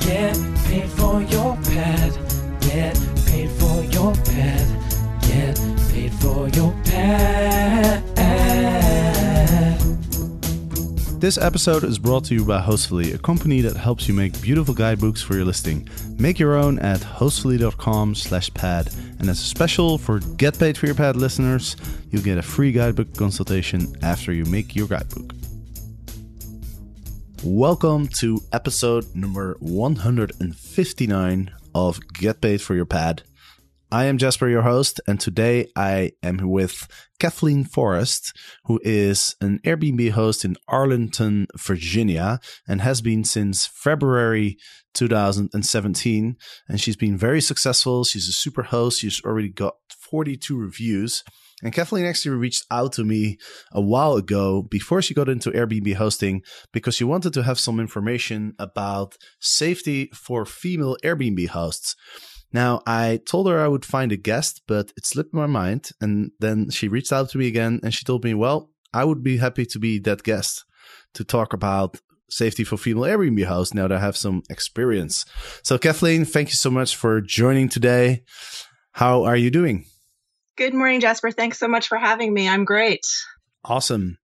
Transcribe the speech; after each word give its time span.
Get 0.00 0.36
paid 0.64 0.90
for 0.90 1.22
your 1.22 1.56
pad. 1.56 2.12
Get 2.60 2.94
paid 3.26 3.50
for 3.50 3.84
your 3.84 4.14
pad. 4.14 4.66
Get 5.22 5.56
paid 5.90 6.12
for 6.14 6.48
your 6.48 6.72
pad. 6.84 8.04
This 11.24 11.38
episode 11.38 11.84
is 11.84 11.98
brought 11.98 12.24
to 12.24 12.34
you 12.34 12.44
by 12.44 12.60
Hostfully, 12.60 13.14
a 13.14 13.18
company 13.18 13.62
that 13.62 13.78
helps 13.78 14.06
you 14.06 14.12
make 14.12 14.38
beautiful 14.42 14.74
guidebooks 14.74 15.22
for 15.22 15.34
your 15.34 15.46
listing. 15.46 15.88
Make 16.18 16.38
your 16.38 16.54
own 16.54 16.78
at 16.80 17.00
hostfully.com 17.00 18.14
slash 18.14 18.52
pad. 18.52 18.90
And 19.18 19.30
as 19.30 19.40
a 19.40 19.44
special 19.44 19.96
for 19.96 20.18
Get 20.18 20.58
Paid 20.58 20.76
for 20.76 20.84
Your 20.84 20.94
Pad 20.94 21.16
listeners, 21.16 21.76
you'll 22.10 22.20
get 22.20 22.36
a 22.36 22.42
free 22.42 22.72
guidebook 22.72 23.16
consultation 23.16 23.96
after 24.02 24.34
you 24.34 24.44
make 24.44 24.76
your 24.76 24.86
guidebook. 24.86 25.32
Welcome 27.46 28.08
to 28.20 28.40
episode 28.52 29.14
number 29.14 29.58
159 29.60 31.50
of 31.74 32.00
Get 32.14 32.40
Paid 32.40 32.62
for 32.62 32.74
Your 32.74 32.86
Pad. 32.86 33.22
I 33.92 34.06
am 34.06 34.16
Jasper, 34.16 34.48
your 34.48 34.62
host, 34.62 34.98
and 35.06 35.20
today 35.20 35.68
I 35.76 36.12
am 36.22 36.38
with 36.38 36.88
Kathleen 37.18 37.64
Forrest, 37.64 38.34
who 38.64 38.80
is 38.82 39.36
an 39.42 39.60
Airbnb 39.62 40.12
host 40.12 40.46
in 40.46 40.56
Arlington, 40.68 41.46
Virginia, 41.54 42.40
and 42.66 42.80
has 42.80 43.02
been 43.02 43.24
since 43.24 43.66
February 43.66 44.56
2017. 44.94 46.38
And 46.66 46.80
she's 46.80 46.96
been 46.96 47.18
very 47.18 47.42
successful. 47.42 48.04
She's 48.04 48.26
a 48.26 48.32
super 48.32 48.62
host. 48.62 49.00
She's 49.00 49.22
already 49.22 49.50
got 49.50 49.74
42 49.90 50.58
reviews. 50.58 51.22
And 51.64 51.72
Kathleen 51.72 52.04
actually 52.04 52.36
reached 52.36 52.66
out 52.70 52.92
to 52.92 53.04
me 53.04 53.38
a 53.72 53.80
while 53.80 54.14
ago 54.14 54.62
before 54.62 55.00
she 55.00 55.14
got 55.14 55.30
into 55.30 55.50
Airbnb 55.50 55.94
hosting 55.94 56.42
because 56.72 56.94
she 56.94 57.04
wanted 57.04 57.32
to 57.32 57.42
have 57.42 57.58
some 57.58 57.80
information 57.80 58.54
about 58.58 59.16
safety 59.40 60.10
for 60.14 60.44
female 60.44 60.98
Airbnb 61.02 61.48
hosts. 61.48 61.96
Now, 62.52 62.82
I 62.86 63.20
told 63.26 63.48
her 63.48 63.58
I 63.58 63.68
would 63.68 63.84
find 63.84 64.12
a 64.12 64.16
guest, 64.16 64.62
but 64.68 64.92
it 64.96 65.06
slipped 65.06 65.34
my 65.34 65.46
mind. 65.46 65.88
And 66.00 66.30
then 66.38 66.70
she 66.70 66.86
reached 66.86 67.12
out 67.12 67.30
to 67.30 67.38
me 67.38 67.48
again 67.48 67.80
and 67.82 67.92
she 67.92 68.04
told 68.04 68.24
me, 68.24 68.34
well, 68.34 68.70
I 68.92 69.04
would 69.04 69.24
be 69.24 69.38
happy 69.38 69.64
to 69.66 69.78
be 69.78 69.98
that 70.00 70.22
guest 70.22 70.64
to 71.14 71.24
talk 71.24 71.54
about 71.54 71.98
safety 72.28 72.62
for 72.62 72.76
female 72.76 73.04
Airbnb 73.04 73.44
hosts 73.46 73.74
now 73.74 73.88
that 73.88 73.96
I 73.96 74.00
have 74.00 74.16
some 74.16 74.42
experience. 74.50 75.24
So, 75.62 75.78
Kathleen, 75.78 76.26
thank 76.26 76.50
you 76.50 76.56
so 76.56 76.70
much 76.70 76.94
for 76.94 77.22
joining 77.22 77.70
today. 77.70 78.22
How 78.92 79.24
are 79.24 79.36
you 79.36 79.50
doing? 79.50 79.86
Good 80.56 80.74
morning, 80.74 81.00
Jasper. 81.00 81.32
Thanks 81.32 81.58
so 81.58 81.66
much 81.66 81.88
for 81.88 81.98
having 81.98 82.32
me. 82.32 82.48
I'm 82.48 82.64
great. 82.64 83.04
Awesome. 83.64 84.18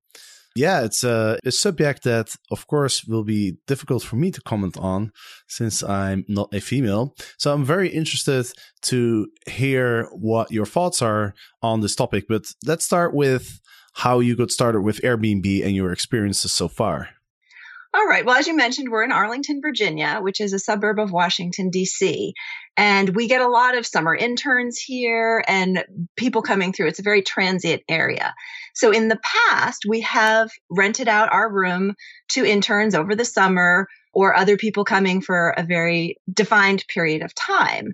Yeah, 0.55 0.83
it's 0.83 1.03
a, 1.03 1.39
a, 1.45 1.51
subject 1.51 2.03
that, 2.03 2.35
of 2.51 2.67
course, 2.67 3.05
will 3.05 3.23
be 3.23 3.57
difficult 3.67 4.03
for 4.03 4.17
me 4.17 4.31
to 4.31 4.41
comment 4.41 4.77
on 4.77 5.11
since 5.47 5.81
I'm 5.81 6.25
not 6.27 6.53
a 6.53 6.59
female. 6.59 7.15
So 7.37 7.53
I'm 7.53 7.63
very 7.63 7.89
interested 7.89 8.47
to 8.83 9.27
hear 9.47 10.09
what 10.11 10.51
your 10.51 10.65
thoughts 10.65 11.01
are 11.01 11.33
on 11.61 11.79
this 11.79 11.95
topic. 11.95 12.25
But 12.27 12.51
let's 12.65 12.85
start 12.85 13.13
with 13.13 13.61
how 13.93 14.19
you 14.19 14.35
got 14.35 14.51
started 14.51 14.81
with 14.81 15.01
Airbnb 15.01 15.65
and 15.65 15.75
your 15.75 15.91
experiences 15.91 16.51
so 16.51 16.67
far. 16.67 17.09
All 17.93 18.05
right. 18.05 18.25
Well, 18.25 18.37
as 18.37 18.47
you 18.47 18.55
mentioned, 18.55 18.89
we're 18.89 19.03
in 19.03 19.11
Arlington, 19.11 19.59
Virginia, 19.61 20.19
which 20.21 20.39
is 20.39 20.53
a 20.53 20.59
suburb 20.59 20.97
of 20.97 21.11
Washington, 21.11 21.69
D.C. 21.69 22.33
And 22.77 23.09
we 23.09 23.27
get 23.27 23.41
a 23.41 23.49
lot 23.49 23.77
of 23.77 23.85
summer 23.85 24.15
interns 24.15 24.79
here 24.79 25.43
and 25.45 25.83
people 26.15 26.41
coming 26.41 26.71
through. 26.71 26.87
It's 26.87 26.99
a 26.99 27.03
very 27.03 27.21
transient 27.21 27.81
area. 27.89 28.33
So 28.73 28.91
in 28.91 29.09
the 29.09 29.19
past, 29.49 29.83
we 29.85 30.01
have 30.01 30.49
rented 30.69 31.09
out 31.09 31.33
our 31.33 31.51
room 31.51 31.95
to 32.29 32.45
interns 32.45 32.95
over 32.95 33.13
the 33.13 33.25
summer 33.25 33.87
or 34.13 34.37
other 34.37 34.55
people 34.55 34.85
coming 34.85 35.19
for 35.19 35.49
a 35.49 35.63
very 35.63 36.15
defined 36.33 36.85
period 36.87 37.23
of 37.23 37.35
time. 37.35 37.93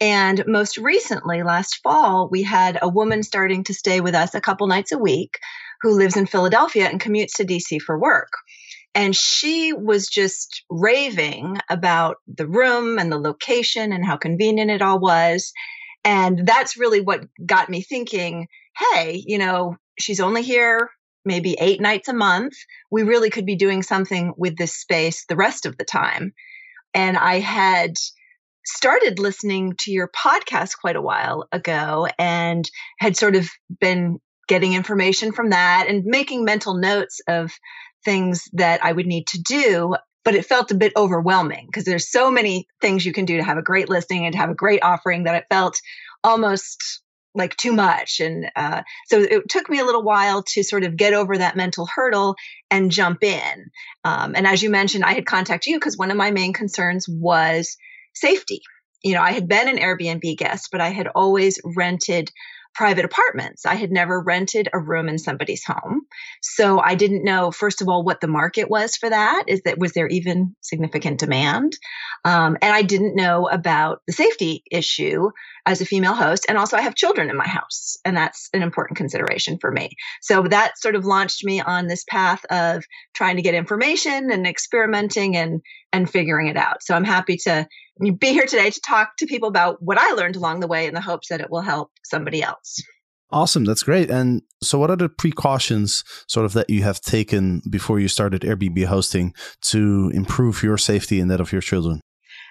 And 0.00 0.44
most 0.46 0.78
recently, 0.78 1.42
last 1.42 1.80
fall, 1.82 2.28
we 2.30 2.44
had 2.44 2.78
a 2.80 2.88
woman 2.88 3.24
starting 3.24 3.64
to 3.64 3.74
stay 3.74 4.00
with 4.00 4.14
us 4.14 4.34
a 4.34 4.40
couple 4.40 4.68
nights 4.68 4.92
a 4.92 4.98
week 4.98 5.38
who 5.80 5.96
lives 5.96 6.16
in 6.16 6.26
Philadelphia 6.26 6.88
and 6.88 7.00
commutes 7.00 7.34
to 7.36 7.44
DC 7.44 7.80
for 7.80 7.98
work. 7.98 8.30
And 8.94 9.16
she 9.16 9.72
was 9.72 10.06
just 10.06 10.64
raving 10.68 11.58
about 11.70 12.16
the 12.26 12.46
room 12.46 12.98
and 12.98 13.10
the 13.10 13.18
location 13.18 13.92
and 13.92 14.04
how 14.04 14.16
convenient 14.16 14.70
it 14.70 14.82
all 14.82 14.98
was. 14.98 15.52
And 16.04 16.46
that's 16.46 16.76
really 16.76 17.00
what 17.00 17.24
got 17.44 17.70
me 17.70 17.82
thinking 17.82 18.48
hey, 18.94 19.22
you 19.26 19.36
know, 19.36 19.76
she's 19.98 20.20
only 20.20 20.42
here 20.42 20.88
maybe 21.24 21.56
eight 21.60 21.80
nights 21.80 22.08
a 22.08 22.14
month. 22.14 22.54
We 22.90 23.02
really 23.02 23.30
could 23.30 23.46
be 23.46 23.56
doing 23.56 23.82
something 23.82 24.34
with 24.36 24.56
this 24.56 24.74
space 24.74 25.24
the 25.26 25.36
rest 25.36 25.66
of 25.66 25.76
the 25.76 25.84
time. 25.84 26.32
And 26.94 27.16
I 27.16 27.38
had 27.38 27.94
started 28.64 29.18
listening 29.18 29.74
to 29.80 29.90
your 29.90 30.08
podcast 30.08 30.78
quite 30.80 30.96
a 30.96 31.02
while 31.02 31.46
ago 31.52 32.08
and 32.18 32.68
had 32.98 33.16
sort 33.16 33.36
of 33.36 33.48
been 33.80 34.18
getting 34.48 34.74
information 34.74 35.32
from 35.32 35.50
that 35.50 35.86
and 35.88 36.04
making 36.04 36.44
mental 36.44 36.74
notes 36.74 37.20
of 37.28 37.52
things 38.04 38.44
that 38.54 38.84
I 38.84 38.92
would 38.92 39.06
need 39.06 39.26
to 39.28 39.40
do. 39.40 39.96
But 40.24 40.36
it 40.36 40.46
felt 40.46 40.70
a 40.70 40.76
bit 40.76 40.92
overwhelming 40.96 41.66
because 41.66 41.84
there's 41.84 42.08
so 42.08 42.30
many 42.30 42.68
things 42.80 43.04
you 43.04 43.12
can 43.12 43.24
do 43.24 43.38
to 43.38 43.42
have 43.42 43.58
a 43.58 43.62
great 43.62 43.88
listing 43.88 44.24
and 44.24 44.32
to 44.32 44.38
have 44.38 44.50
a 44.50 44.54
great 44.54 44.80
offering 44.84 45.24
that 45.24 45.34
it 45.34 45.46
felt 45.50 45.80
almost 46.22 47.02
like 47.34 47.56
too 47.56 47.72
much. 47.72 48.20
And 48.20 48.50
uh, 48.54 48.82
so 49.06 49.20
it 49.20 49.48
took 49.48 49.68
me 49.68 49.80
a 49.80 49.84
little 49.84 50.02
while 50.02 50.42
to 50.48 50.62
sort 50.62 50.84
of 50.84 50.96
get 50.96 51.14
over 51.14 51.38
that 51.38 51.56
mental 51.56 51.86
hurdle 51.86 52.36
and 52.70 52.90
jump 52.90 53.24
in. 53.24 53.70
Um, 54.04 54.34
and 54.36 54.46
as 54.46 54.62
you 54.62 54.70
mentioned, 54.70 55.04
I 55.04 55.14
had 55.14 55.26
contacted 55.26 55.70
you 55.70 55.78
because 55.78 55.96
one 55.96 56.10
of 56.10 56.16
my 56.16 56.30
main 56.30 56.52
concerns 56.52 57.06
was 57.08 57.76
safety. 58.14 58.60
You 59.02 59.14
know, 59.14 59.22
I 59.22 59.32
had 59.32 59.48
been 59.48 59.68
an 59.68 59.78
Airbnb 59.78 60.36
guest, 60.36 60.68
but 60.70 60.80
I 60.80 60.90
had 60.90 61.08
always 61.08 61.58
rented 61.64 62.30
private 62.74 63.04
apartments. 63.04 63.66
I 63.66 63.74
had 63.74 63.90
never 63.90 64.20
rented 64.20 64.68
a 64.72 64.78
room 64.78 65.08
in 65.08 65.18
somebody's 65.18 65.64
home. 65.64 66.02
So 66.40 66.80
I 66.80 66.94
didn't 66.94 67.24
know, 67.24 67.50
first 67.50 67.82
of 67.82 67.88
all, 67.88 68.02
what 68.02 68.20
the 68.20 68.28
market 68.28 68.70
was 68.70 68.96
for 68.96 69.10
that. 69.10 69.44
Is 69.46 69.62
that, 69.62 69.78
was 69.78 69.92
there 69.92 70.08
even 70.08 70.56
significant 70.60 71.20
demand? 71.20 71.76
Um, 72.24 72.56
and 72.62 72.74
I 72.74 72.82
didn't 72.82 73.16
know 73.16 73.48
about 73.48 74.02
the 74.06 74.12
safety 74.12 74.62
issue 74.70 75.30
as 75.66 75.80
a 75.80 75.86
female 75.86 76.14
host. 76.14 76.46
And 76.48 76.58
also, 76.58 76.76
I 76.76 76.82
have 76.82 76.94
children 76.94 77.30
in 77.30 77.36
my 77.36 77.46
house, 77.46 77.96
and 78.04 78.16
that's 78.16 78.48
an 78.52 78.62
important 78.62 78.96
consideration 78.96 79.58
for 79.60 79.70
me. 79.70 79.90
So 80.20 80.42
that 80.42 80.78
sort 80.78 80.96
of 80.96 81.04
launched 81.04 81.44
me 81.44 81.60
on 81.60 81.86
this 81.86 82.04
path 82.04 82.44
of 82.50 82.84
trying 83.14 83.36
to 83.36 83.42
get 83.42 83.54
information 83.54 84.30
and 84.32 84.46
experimenting 84.46 85.36
and, 85.36 85.60
and 85.92 86.08
figuring 86.08 86.48
it 86.48 86.56
out. 86.56 86.82
So 86.82 86.94
I'm 86.94 87.04
happy 87.04 87.36
to 87.44 87.66
be 88.18 88.32
here 88.32 88.46
today 88.46 88.70
to 88.70 88.80
talk 88.80 89.16
to 89.18 89.26
people 89.26 89.48
about 89.48 89.82
what 89.82 89.98
I 89.98 90.12
learned 90.12 90.36
along 90.36 90.60
the 90.60 90.66
way 90.66 90.86
in 90.86 90.94
the 90.94 91.00
hopes 91.00 91.28
that 91.28 91.40
it 91.40 91.50
will 91.50 91.60
help 91.60 91.90
somebody 92.04 92.42
else. 92.42 92.82
Awesome. 93.30 93.64
That's 93.64 93.82
great. 93.82 94.10
And 94.10 94.42
so, 94.62 94.78
what 94.78 94.90
are 94.90 94.96
the 94.96 95.08
precautions 95.08 96.04
sort 96.28 96.44
of 96.44 96.52
that 96.52 96.68
you 96.68 96.82
have 96.82 97.00
taken 97.00 97.62
before 97.68 97.98
you 97.98 98.06
started 98.06 98.42
Airbnb 98.42 98.84
hosting 98.84 99.32
to 99.62 100.10
improve 100.12 100.62
your 100.62 100.76
safety 100.76 101.18
and 101.18 101.30
that 101.30 101.40
of 101.40 101.50
your 101.50 101.62
children? 101.62 102.02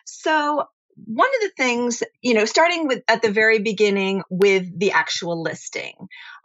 So, 0.05 0.65
one 1.05 1.27
of 1.27 1.41
the 1.41 1.51
things, 1.55 2.01
you 2.21 2.33
know, 2.33 2.45
starting 2.45 2.87
with 2.87 3.03
at 3.07 3.21
the 3.21 3.31
very 3.31 3.59
beginning 3.59 4.23
with 4.31 4.67
the 4.77 4.91
actual 4.91 5.41
listing, 5.41 5.93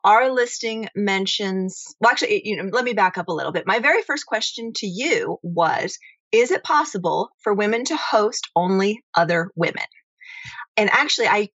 our 0.05 0.31
listing 0.31 0.89
mentions, 0.95 1.95
well, 2.01 2.11
actually, 2.11 2.43
you 2.45 2.57
know, 2.57 2.69
let 2.73 2.85
me 2.85 2.93
back 2.93 3.17
up 3.17 3.29
a 3.29 3.33
little 3.33 3.53
bit. 3.53 3.67
My 3.67 3.79
very 3.79 4.03
first 4.03 4.27
question 4.27 4.73
to 4.77 4.87
you 4.87 5.39
was 5.43 5.99
Is 6.33 6.51
it 6.51 6.65
possible 6.65 7.31
for 7.39 7.55
women 7.55 7.85
to 7.85 7.97
host 7.97 8.49
only 8.55 9.03
other 9.17 9.51
women? 9.55 9.85
And 10.77 10.91
actually, 10.91 11.29
I 11.29 11.49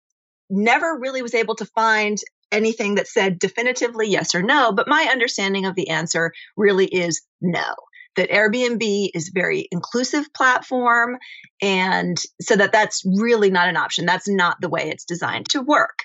never 0.50 0.98
really 0.98 1.22
was 1.22 1.34
able 1.34 1.56
to 1.56 1.66
find 1.66 2.18
anything 2.50 2.94
that 2.94 3.08
said 3.08 3.38
definitively 3.38 4.08
yes 4.08 4.34
or 4.34 4.42
no, 4.42 4.72
but 4.72 4.88
my 4.88 5.08
understanding 5.10 5.66
of 5.66 5.74
the 5.74 5.90
answer 5.90 6.32
really 6.56 6.86
is 6.86 7.22
no 7.40 7.74
that 8.18 8.30
Airbnb 8.30 9.10
is 9.14 9.30
very 9.32 9.68
inclusive 9.70 10.32
platform 10.34 11.18
and 11.62 12.20
so 12.40 12.56
that 12.56 12.72
that's 12.72 13.02
really 13.06 13.48
not 13.48 13.68
an 13.68 13.76
option. 13.76 14.06
That's 14.06 14.28
not 14.28 14.56
the 14.60 14.68
way 14.68 14.90
it's 14.90 15.04
designed 15.04 15.48
to 15.50 15.62
work. 15.62 16.00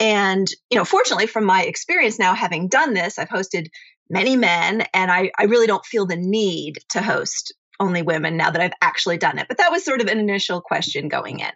And, 0.00 0.48
you 0.70 0.78
know, 0.78 0.86
fortunately 0.86 1.26
from 1.26 1.44
my 1.44 1.64
experience 1.64 2.18
now 2.18 2.34
having 2.34 2.68
done 2.68 2.94
this, 2.94 3.18
I've 3.18 3.28
hosted 3.28 3.66
many 4.08 4.36
men 4.36 4.84
and 4.94 5.10
I, 5.10 5.32
I 5.38 5.44
really 5.44 5.66
don't 5.66 5.84
feel 5.84 6.06
the 6.06 6.16
need 6.16 6.78
to 6.90 7.02
host 7.02 7.52
only 7.80 8.02
women 8.02 8.36
now 8.36 8.50
that 8.50 8.60
I've 8.60 8.72
actually 8.82 9.16
done 9.16 9.38
it. 9.38 9.48
But 9.48 9.58
that 9.58 9.72
was 9.72 9.84
sort 9.84 10.00
of 10.00 10.06
an 10.06 10.18
initial 10.18 10.60
question 10.60 11.08
going 11.08 11.40
in. 11.40 11.52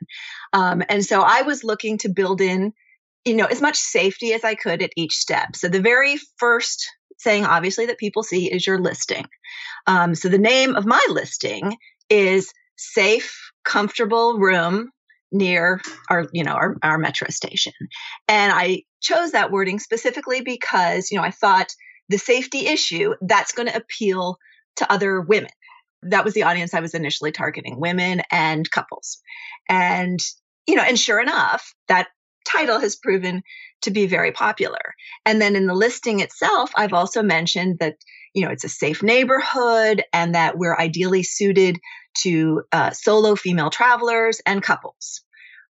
Um, 0.52 0.82
and 0.88 1.04
so 1.04 1.20
I 1.20 1.42
was 1.42 1.62
looking 1.62 1.98
to 1.98 2.08
build 2.08 2.40
in, 2.40 2.72
you 3.24 3.36
know, 3.36 3.44
as 3.44 3.60
much 3.60 3.76
safety 3.76 4.32
as 4.32 4.42
I 4.42 4.54
could 4.54 4.82
at 4.82 4.92
each 4.96 5.14
step. 5.14 5.54
So 5.54 5.68
the 5.68 5.80
very 5.80 6.16
first 6.38 6.88
thing, 7.22 7.44
obviously, 7.44 7.86
that 7.86 7.98
people 7.98 8.22
see 8.22 8.50
is 8.50 8.66
your 8.66 8.80
listing. 8.80 9.26
Um, 9.86 10.14
so 10.14 10.28
the 10.28 10.38
name 10.38 10.74
of 10.74 10.86
my 10.86 11.04
listing 11.10 11.76
is 12.08 12.52
safe, 12.76 13.38
comfortable 13.64 14.38
room 14.38 14.90
near 15.34 15.80
our 16.08 16.28
you 16.32 16.44
know 16.44 16.52
our, 16.52 16.76
our 16.82 16.96
metro 16.96 17.28
station 17.28 17.72
and 18.28 18.52
i 18.54 18.80
chose 19.00 19.32
that 19.32 19.50
wording 19.50 19.80
specifically 19.80 20.42
because 20.42 21.10
you 21.10 21.18
know 21.18 21.24
i 21.24 21.30
thought 21.32 21.74
the 22.08 22.18
safety 22.18 22.68
issue 22.68 23.14
that's 23.20 23.52
going 23.52 23.68
to 23.68 23.76
appeal 23.76 24.38
to 24.76 24.90
other 24.92 25.20
women 25.20 25.50
that 26.04 26.24
was 26.24 26.34
the 26.34 26.42
audience 26.44 26.74
i 26.74 26.80
was 26.80 26.94
initially 26.94 27.32
targeting 27.32 27.80
women 27.80 28.22
and 28.30 28.70
couples 28.70 29.18
and 29.68 30.20
you 30.66 30.74
know 30.74 30.82
and 30.82 30.98
sure 30.98 31.20
enough 31.20 31.74
that 31.88 32.08
title 32.46 32.78
has 32.78 32.96
proven 32.96 33.42
to 33.82 33.90
be 33.90 34.06
very 34.06 34.32
popular 34.32 34.94
and 35.24 35.40
then 35.40 35.56
in 35.56 35.66
the 35.66 35.74
listing 35.74 36.20
itself 36.20 36.70
i've 36.76 36.92
also 36.92 37.22
mentioned 37.22 37.78
that 37.80 37.96
you 38.34 38.44
know 38.44 38.50
it's 38.50 38.64
a 38.64 38.68
safe 38.68 39.02
neighborhood 39.02 40.02
and 40.12 40.34
that 40.34 40.58
we're 40.58 40.76
ideally 40.76 41.22
suited 41.22 41.78
to 42.14 42.62
uh, 42.72 42.90
solo 42.90 43.34
female 43.34 43.70
travelers 43.70 44.40
and 44.46 44.62
couples. 44.62 45.22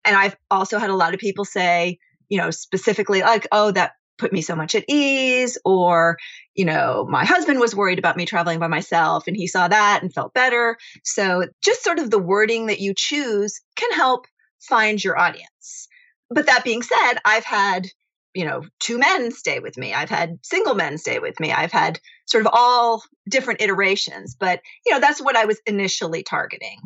And 0.05 0.17
I've 0.17 0.37
also 0.51 0.79
had 0.79 0.91
a 0.91 0.97
lot 0.97 1.15
of 1.15 1.21
people 1.21 1.45
say, 1.45 1.99
you 2.29 2.39
know, 2.39 2.51
specifically 2.51 3.21
like, 3.21 3.47
oh, 3.53 3.71
that 3.73 3.93
put 4.23 4.33
me 4.33 4.41
so 4.41 4.55
much 4.55 4.75
at 4.77 4.85
ease, 4.89 5.59
or, 5.65 6.17
you 6.55 6.65
know, 6.65 7.05
my 7.11 7.25
husband 7.25 7.59
was 7.59 7.75
worried 7.75 7.99
about 7.99 8.17
me 8.17 8.25
traveling 8.25 8.61
by 8.61 8.69
myself 8.69 9.27
and 9.27 9.37
he 9.37 9.49
saw 9.49 9.67
that 9.67 10.01
and 10.03 10.15
felt 10.15 10.33
better. 10.33 10.77
So 11.03 11.47
just 11.63 11.83
sort 11.83 11.99
of 11.99 12.11
the 12.11 12.21
wording 12.21 12.67
that 12.67 12.81
you 12.81 12.95
choose 12.97 13.61
can 13.75 13.93
help 13.93 14.27
find 14.61 15.03
your 15.03 15.19
audience. 15.19 15.89
But 16.31 16.47
that 16.47 16.63
being 16.63 16.83
said, 16.83 17.15
I've 17.25 17.45
had 17.45 17.89
you 18.35 18.47
know, 18.47 18.63
two 18.81 18.97
men 18.99 19.31
stay 19.31 19.61
with 19.61 19.77
me. 19.77 19.93
I've 19.93 20.09
had 20.09 20.39
single 20.43 20.75
men 20.75 20.97
stay 20.97 21.19
with 21.19 21.39
me. 21.39 21.53
I've 21.53 21.73
had 21.73 22.01
sort 22.25 22.47
of 22.47 22.51
all 22.51 23.03
different 23.29 23.61
iterations, 23.61 24.35
but 24.39 24.61
you 24.87 24.93
know, 24.93 25.01
that's 25.01 25.21
what 25.21 25.37
I 25.37 25.45
was 25.45 25.61
initially 25.67 26.23
targeting. 26.23 26.79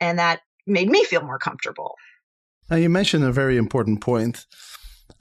And 0.00 0.18
that 0.18 0.40
made 0.66 0.88
me 0.88 1.04
feel 1.04 1.20
more 1.20 1.38
comfortable. 1.38 1.96
Now, 2.70 2.76
you 2.76 2.88
mentioned 2.88 3.24
a 3.24 3.32
very 3.32 3.58
important 3.58 4.00
point, 4.00 4.46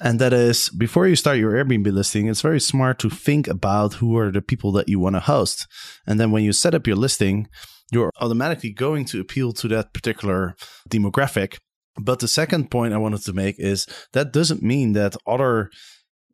and 0.03 0.19
that 0.19 0.33
is 0.33 0.69
before 0.69 1.07
you 1.07 1.15
start 1.15 1.37
your 1.37 1.53
Airbnb 1.53 1.89
listing, 1.93 2.27
it's 2.27 2.41
very 2.41 2.59
smart 2.59 2.99
to 2.99 3.09
think 3.09 3.47
about 3.47 3.93
who 3.95 4.17
are 4.17 4.31
the 4.31 4.41
people 4.41 4.73
that 4.73 4.89
you 4.89 4.99
want 4.99 5.15
to 5.15 5.21
host. 5.21 5.65
And 6.05 6.19
then 6.19 6.31
when 6.31 6.43
you 6.43 6.51
set 6.51 6.75
up 6.75 6.85
your 6.85 6.97
listing, 6.97 7.47
you're 7.89 8.11
automatically 8.19 8.73
going 8.73 9.05
to 9.05 9.21
appeal 9.21 9.53
to 9.53 9.69
that 9.69 9.93
particular 9.93 10.55
demographic. 10.89 11.57
But 11.95 12.19
the 12.19 12.27
second 12.27 12.69
point 12.69 12.93
I 12.93 12.97
wanted 12.97 13.21
to 13.21 13.31
make 13.31 13.55
is 13.59 13.87
that 14.11 14.33
doesn't 14.33 14.61
mean 14.61 14.91
that 14.91 15.15
other 15.25 15.69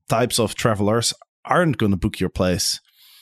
types 0.09 0.39
of 0.39 0.55
travelers 0.55 1.13
aren't 1.45 1.77
going 1.77 1.91
to 1.91 1.97
book 1.97 2.19
your 2.19 2.29
place 2.29 2.79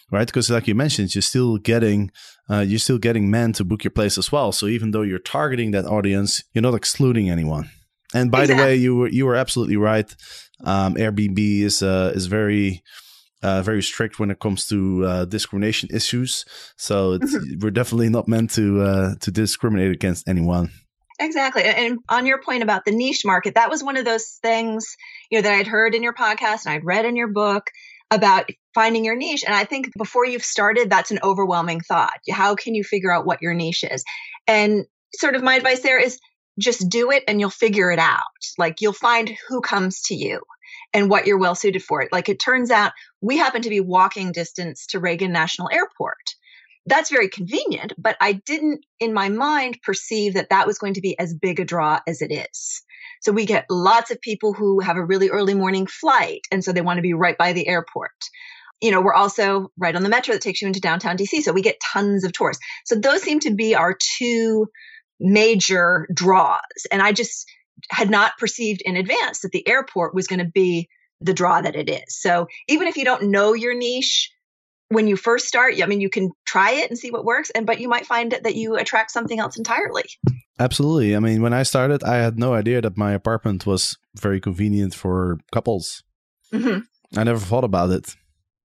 right 0.10 0.28
because 0.28 0.50
like 0.50 0.68
you 0.68 0.74
mentioned 0.74 1.14
you're 1.14 1.22
still 1.22 1.58
getting 1.58 2.10
uh, 2.50 2.60
you're 2.60 2.80
still 2.80 2.98
getting 2.98 3.30
men 3.30 3.52
to 3.52 3.66
book 3.66 3.84
your 3.84 3.92
place 3.92 4.18
as 4.18 4.32
well 4.32 4.52
so 4.52 4.66
even 4.68 4.92
though 4.92 5.02
you're 5.02 5.20
targeting 5.20 5.72
that 5.72 5.86
audience 5.86 6.44
you're 6.54 6.62
not 6.62 6.74
excluding 6.74 7.30
anyone 7.30 7.70
and 8.14 8.32
by 8.32 8.44
exactly. 8.44 8.64
the 8.64 8.68
way 8.68 8.76
you 8.76 8.96
were 8.96 9.10
you 9.10 9.26
were 9.26 9.36
absolutely 9.36 9.78
right 9.78 10.16
um, 10.64 10.96
airbnb 10.96 11.38
is 11.62 11.82
uh, 11.82 12.12
is 12.16 12.28
very 12.28 12.84
uh, 13.44 13.62
very 13.62 13.84
strict 13.84 14.20
when 14.20 14.32
it 14.32 14.40
comes 14.40 14.68
to 14.68 15.06
uh, 15.06 15.26
discrimination 15.26 15.90
issues 15.92 16.46
so 16.78 17.18
mm-hmm. 17.18 17.60
we're 17.62 17.72
definitely 17.72 18.10
not 18.10 18.28
meant 18.28 18.50
to 18.52 18.82
uh, 18.82 19.16
to 19.22 19.32
discriminate 19.32 19.92
against 19.92 20.28
anyone 20.28 20.72
Exactly. 21.20 21.64
And 21.64 22.00
on 22.10 22.28
your 22.28 22.42
point 22.42 22.64
about 22.64 22.86
the 22.86 22.92
niche 22.92 23.26
market, 23.26 23.56
that 23.56 23.72
was 23.72 23.84
one 23.84 23.98
of 23.98 24.06
those 24.06 24.38
things, 24.44 24.96
you 25.32 25.40
know, 25.40 25.42
that 25.42 25.54
I'd 25.54 25.68
heard 25.68 25.96
in 25.96 26.04
your 26.04 26.14
podcast 26.14 26.66
and 26.66 26.76
I'd 26.76 26.86
read 26.86 27.06
in 27.06 27.16
your 27.16 27.28
book 27.28 27.72
about 28.12 28.50
finding 28.74 29.04
your 29.04 29.16
niche. 29.16 29.44
And 29.44 29.56
I 29.56 29.66
think 29.66 29.90
before 29.98 30.26
you've 30.26 30.46
started, 30.46 30.90
that's 30.90 31.12
an 31.12 31.20
overwhelming 31.24 31.82
thought. 31.82 32.20
How 32.30 32.56
can 32.56 32.76
you 32.76 32.84
figure 32.84 33.12
out 33.12 33.26
what 33.26 33.42
your 33.42 33.54
niche 33.54 33.84
is? 33.84 34.04
And 34.46 34.86
sort 35.16 35.36
of 35.36 35.44
my 35.44 35.56
advice 35.56 35.82
there 35.82 36.00
is 36.00 36.20
just 36.60 36.90
do 36.90 37.12
it 37.12 37.24
and 37.28 37.40
you'll 37.40 37.50
figure 37.50 37.92
it 37.92 38.00
out. 38.00 38.24
Like 38.58 38.82
you'll 38.82 38.94
find 38.94 39.36
who 39.48 39.62
comes 39.62 40.02
to 40.04 40.16
you 40.16 40.42
and 40.94 41.10
what 41.10 41.28
you're 41.28 41.40
well 41.40 41.56
suited 41.56 41.84
for. 41.84 42.02
It. 42.02 42.12
Like 42.12 42.30
it 42.30 42.40
turns 42.40 42.72
out 42.72 42.92
we 43.22 43.38
happen 43.38 43.62
to 43.62 43.70
be 43.70 43.80
walking 43.80 44.32
distance 44.32 44.88
to 44.88 45.00
Reagan 45.00 45.32
National 45.32 45.70
Airport 45.72 46.18
that's 46.88 47.10
very 47.10 47.28
convenient, 47.28 47.94
but 47.98 48.16
I 48.20 48.34
didn't 48.34 48.86
in 49.00 49.14
my 49.14 49.30
mind 49.30 49.80
perceive 49.84 50.36
that 50.36 50.50
that 50.50 50.66
was 50.66 50.80
going 50.80 50.94
to 50.94 51.02
be 51.02 51.20
as 51.20 51.34
big 51.34 51.60
a 51.60 51.66
draw 51.66 52.00
as 52.08 52.22
it 52.22 52.32
is. 52.32 52.82
So 53.22 53.32
we 53.32 53.46
get 53.46 53.66
lots 53.70 54.10
of 54.10 54.22
people 54.22 54.54
who 54.54 54.80
have 54.80 54.96
a 54.96 55.06
really 55.06 55.30
early 55.30 55.54
morning 55.54 55.86
flight. 55.86 56.42
And 56.50 56.64
so 56.64 56.72
they 56.72 56.82
want 56.82 56.98
to 56.98 57.02
be 57.02 57.14
right 57.14 57.38
by 57.38 57.54
the 57.54 57.68
airport. 57.68 58.12
You 58.82 58.92
know, 58.92 59.02
we're 59.02 59.14
also 59.14 59.72
right 59.78 59.96
on 59.96 60.04
the 60.04 60.10
metro 60.10 60.34
that 60.34 60.42
takes 60.42 60.62
you 60.62 60.68
into 60.68 60.80
downtown 60.80 61.18
DC. 61.18 61.42
So 61.42 61.52
we 61.52 61.62
get 61.62 61.82
tons 61.94 62.24
of 62.24 62.32
tourists. 62.32 62.64
So 62.86 62.96
those 62.96 63.22
seem 63.22 63.40
to 63.42 63.54
be 63.54 63.76
our 63.76 63.98
two 64.18 64.68
major 65.20 66.08
draws. 66.14 66.62
And 66.92 67.02
I 67.02 67.12
just 67.12 67.50
had 67.90 68.10
not 68.10 68.38
perceived 68.38 68.82
in 68.84 68.96
advance 68.96 69.42
that 69.42 69.52
the 69.52 69.68
airport 69.68 70.16
was 70.16 70.28
going 70.28 70.40
to 70.40 70.46
be 70.46 70.90
the 71.22 71.34
draw 71.34 71.62
that 71.62 71.76
it 71.76 71.90
is. 71.90 72.20
So 72.20 72.48
even 72.68 72.88
if 72.88 72.98
you 72.98 73.06
don't 73.06 73.30
know 73.30 73.54
your 73.54 73.76
niche, 73.76 74.32
when 74.90 75.08
you 75.08 75.18
first 75.18 75.48
start, 75.48 75.76
I 75.82 75.86
mean, 75.86 76.02
you 76.02 76.10
can 76.10 76.32
try 76.46 76.72
it 76.72 76.90
and 76.90 76.98
see 76.98 77.12
what 77.12 77.26
works, 77.26 77.50
and 77.50 77.66
but 77.66 77.80
you 77.80 77.90
might 77.90 78.06
find 78.06 78.32
that 78.32 78.56
you 78.56 78.78
attract 78.78 79.12
something 79.12 79.40
else 79.40 79.58
entirely. 79.58 80.06
Absolutely. 80.60 81.16
I 81.16 81.20
mean, 81.20 81.42
when 81.42 81.54
I 81.54 81.64
started, 81.64 82.04
I 82.04 82.18
had 82.18 82.40
no 82.40 82.54
idea 82.54 82.82
that 82.82 82.98
my 82.98 83.12
apartment 83.12 83.66
was 83.66 83.98
very 84.16 84.40
convenient 84.40 84.96
for 84.96 85.40
couples. 85.52 86.04
Mm-hmm. 86.54 87.20
I 87.20 87.24
never 87.24 87.40
thought 87.40 87.64
about 87.64 87.92
it. 87.92 88.16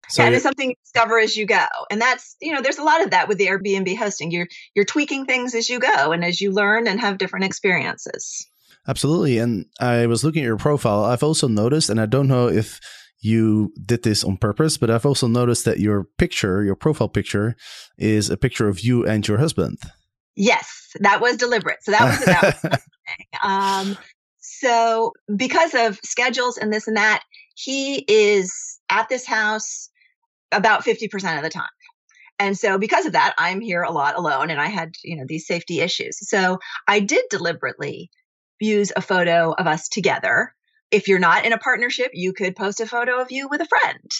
So 0.08 0.22
yeah, 0.22 0.30
it's 0.30 0.42
something 0.42 0.70
you 0.70 0.76
discover 0.84 1.18
as 1.18 1.36
you 1.36 1.46
go, 1.46 1.66
and 1.90 2.00
that's 2.00 2.36
you 2.40 2.52
know, 2.52 2.60
there's 2.60 2.78
a 2.78 2.82
lot 2.82 3.02
of 3.02 3.10
that 3.10 3.28
with 3.28 3.38
the 3.38 3.46
Airbnb 3.46 3.96
hosting. 3.96 4.30
You're 4.30 4.48
you're 4.74 4.84
tweaking 4.84 5.26
things 5.26 5.54
as 5.54 5.68
you 5.68 5.78
go, 5.78 6.12
and 6.12 6.24
as 6.24 6.40
you 6.40 6.50
learn 6.50 6.86
and 6.86 7.00
have 7.00 7.18
different 7.18 7.44
experiences. 7.44 8.46
Absolutely. 8.86 9.38
And 9.38 9.66
I 9.80 10.06
was 10.06 10.24
looking 10.24 10.42
at 10.42 10.46
your 10.46 10.56
profile. 10.56 11.04
I've 11.04 11.22
also 11.22 11.46
noticed, 11.46 11.88
and 11.88 12.00
I 12.00 12.06
don't 12.06 12.26
know 12.26 12.48
if 12.48 12.80
you 13.20 13.72
did 13.84 14.02
this 14.02 14.24
on 14.24 14.36
purpose, 14.36 14.76
but 14.76 14.90
I've 14.90 15.06
also 15.06 15.28
noticed 15.28 15.64
that 15.64 15.78
your 15.78 16.04
picture, 16.18 16.64
your 16.64 16.74
profile 16.74 17.08
picture, 17.08 17.54
is 17.96 18.28
a 18.28 18.36
picture 18.36 18.68
of 18.68 18.80
you 18.80 19.06
and 19.06 19.26
your 19.26 19.38
husband. 19.38 19.78
Yes, 20.34 20.88
that 21.00 21.20
was 21.20 21.36
deliberate. 21.36 21.78
So 21.82 21.92
that 21.92 22.04
was 22.04 22.24
that. 22.62 22.82
um, 23.42 23.96
so 24.40 25.12
because 25.36 25.74
of 25.74 26.00
schedules 26.04 26.58
and 26.58 26.72
this 26.72 26.88
and 26.88 26.96
that, 26.96 27.22
he 27.54 28.04
is 28.08 28.80
at 28.90 29.08
this 29.08 29.24
house 29.24 29.88
about 30.52 30.84
50% 30.84 31.36
of 31.36 31.42
the 31.42 31.50
time. 31.50 31.68
And 32.38 32.58
so 32.58 32.78
because 32.78 33.06
of 33.06 33.12
that, 33.12 33.34
I'm 33.38 33.60
here 33.60 33.82
a 33.82 33.92
lot 33.92 34.16
alone 34.16 34.50
and 34.50 34.60
I 34.60 34.66
had, 34.66 34.94
you 35.04 35.16
know, 35.16 35.24
these 35.26 35.46
safety 35.46 35.80
issues. 35.80 36.18
So 36.28 36.58
I 36.88 37.00
did 37.00 37.24
deliberately 37.30 38.10
use 38.58 38.92
a 38.94 39.02
photo 39.02 39.52
of 39.52 39.66
us 39.66 39.88
together 39.88 40.54
if 40.92 41.08
you're 41.08 41.18
not 41.18 41.46
in 41.46 41.54
a 41.54 41.58
partnership, 41.58 42.10
you 42.12 42.34
could 42.34 42.54
post 42.54 42.80
a 42.80 42.86
photo 42.86 43.20
of 43.20 43.32
you 43.32 43.48
with 43.48 43.62
a 43.62 43.66
friend. 43.66 44.10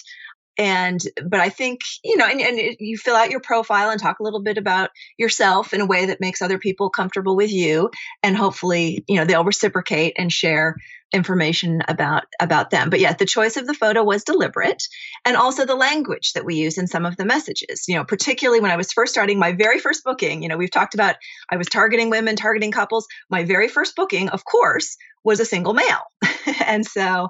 And, 0.59 1.00
but 1.26 1.40
I 1.40 1.49
think, 1.49 1.80
you 2.04 2.16
know, 2.16 2.26
and, 2.26 2.40
and 2.40 2.59
you 2.78 2.97
fill 2.97 3.16
out 3.16 3.30
your 3.30 3.40
profile 3.40 3.90
and 3.90 4.00
talk 4.00 4.21
a 4.21 4.23
little 4.23 4.42
bit 4.42 4.59
about 4.59 4.90
yourself 5.18 5.73
in 5.73 5.80
a 5.80 5.87
way 5.87 6.06
that 6.06 6.21
makes 6.21 6.42
other 6.42 6.59
people 6.59 6.90
comfortable 6.90 7.37
with 7.37 7.52
you. 7.52 7.90
And 8.23 8.37
hopefully, 8.37 9.04
you 9.09 9.16
know, 9.16 9.25
they'll 9.25 9.44
reciprocate 9.44 10.14
and 10.18 10.32
share 10.32 10.76
information 11.14 11.82
about 11.88 12.23
about 12.40 12.71
them 12.71 12.88
but 12.88 12.99
yeah 12.99 13.12
the 13.12 13.26
choice 13.26 13.59
of 13.59 13.66
the 13.66 13.75
photo 13.75 14.02
was 14.02 14.25
deliberate 14.25 14.82
and 15.26 15.37
also 15.37 15.66
the 15.66 15.75
language 15.75 16.32
that 16.32 16.47
we 16.47 16.54
use 16.54 16.78
in 16.78 16.87
some 16.87 17.04
of 17.04 17.18
the 17.18 17.25
messages 17.26 17.85
you 17.87 17.94
know 17.94 18.02
particularly 18.02 18.61
when 18.61 18.71
i 18.71 18.78
was 18.78 18.94
first 18.94 19.12
starting 19.12 19.38
my 19.38 19.52
very 19.52 19.78
first 19.78 20.04
booking 20.04 20.42
you 20.42 20.49
know 20.49 20.56
we've 20.56 20.71
talked 20.71 20.94
about 20.94 21.16
i 21.50 21.59
was 21.59 21.66
targeting 21.66 22.09
women 22.09 22.35
targeting 22.35 22.73
couples 22.73 23.06
my 23.28 23.44
very 23.44 23.68
first 23.68 23.94
booking 23.94 24.30
of 24.30 24.42
course 24.47 24.97
was 25.25 25.40
a 25.40 25.44
single 25.44 25.75
male. 25.75 26.04
and 26.66 26.87
so 26.87 27.28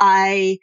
I 0.00 0.58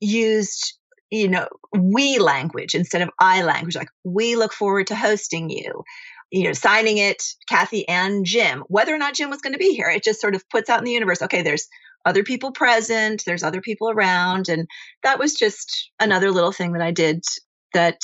used, 0.00 0.78
you 1.10 1.28
know, 1.28 1.48
we 1.72 2.18
language 2.18 2.74
instead 2.74 3.02
of 3.02 3.10
I 3.20 3.42
language. 3.42 3.76
Like, 3.76 3.90
we 4.04 4.36
look 4.36 4.52
forward 4.52 4.88
to 4.88 4.96
hosting 4.96 5.50
you. 5.50 5.84
You 6.30 6.44
know, 6.44 6.52
signing 6.52 6.98
it, 6.98 7.22
Kathy 7.48 7.88
and 7.88 8.26
Jim. 8.26 8.62
Whether 8.68 8.94
or 8.94 8.98
not 8.98 9.14
Jim 9.14 9.30
was 9.30 9.40
going 9.40 9.54
to 9.54 9.58
be 9.58 9.74
here, 9.74 9.88
it 9.88 10.04
just 10.04 10.20
sort 10.20 10.34
of 10.34 10.48
puts 10.50 10.68
out 10.68 10.78
in 10.78 10.84
the 10.84 10.92
universe. 10.92 11.22
Okay, 11.22 11.40
there's 11.40 11.68
other 12.04 12.22
people 12.22 12.52
present, 12.52 13.22
there's 13.24 13.42
other 13.42 13.62
people 13.62 13.88
around, 13.90 14.48
and 14.48 14.68
that 15.02 15.18
was 15.18 15.34
just 15.34 15.90
another 15.98 16.30
little 16.30 16.52
thing 16.52 16.72
that 16.72 16.82
I 16.82 16.90
did 16.90 17.24
that 17.72 17.98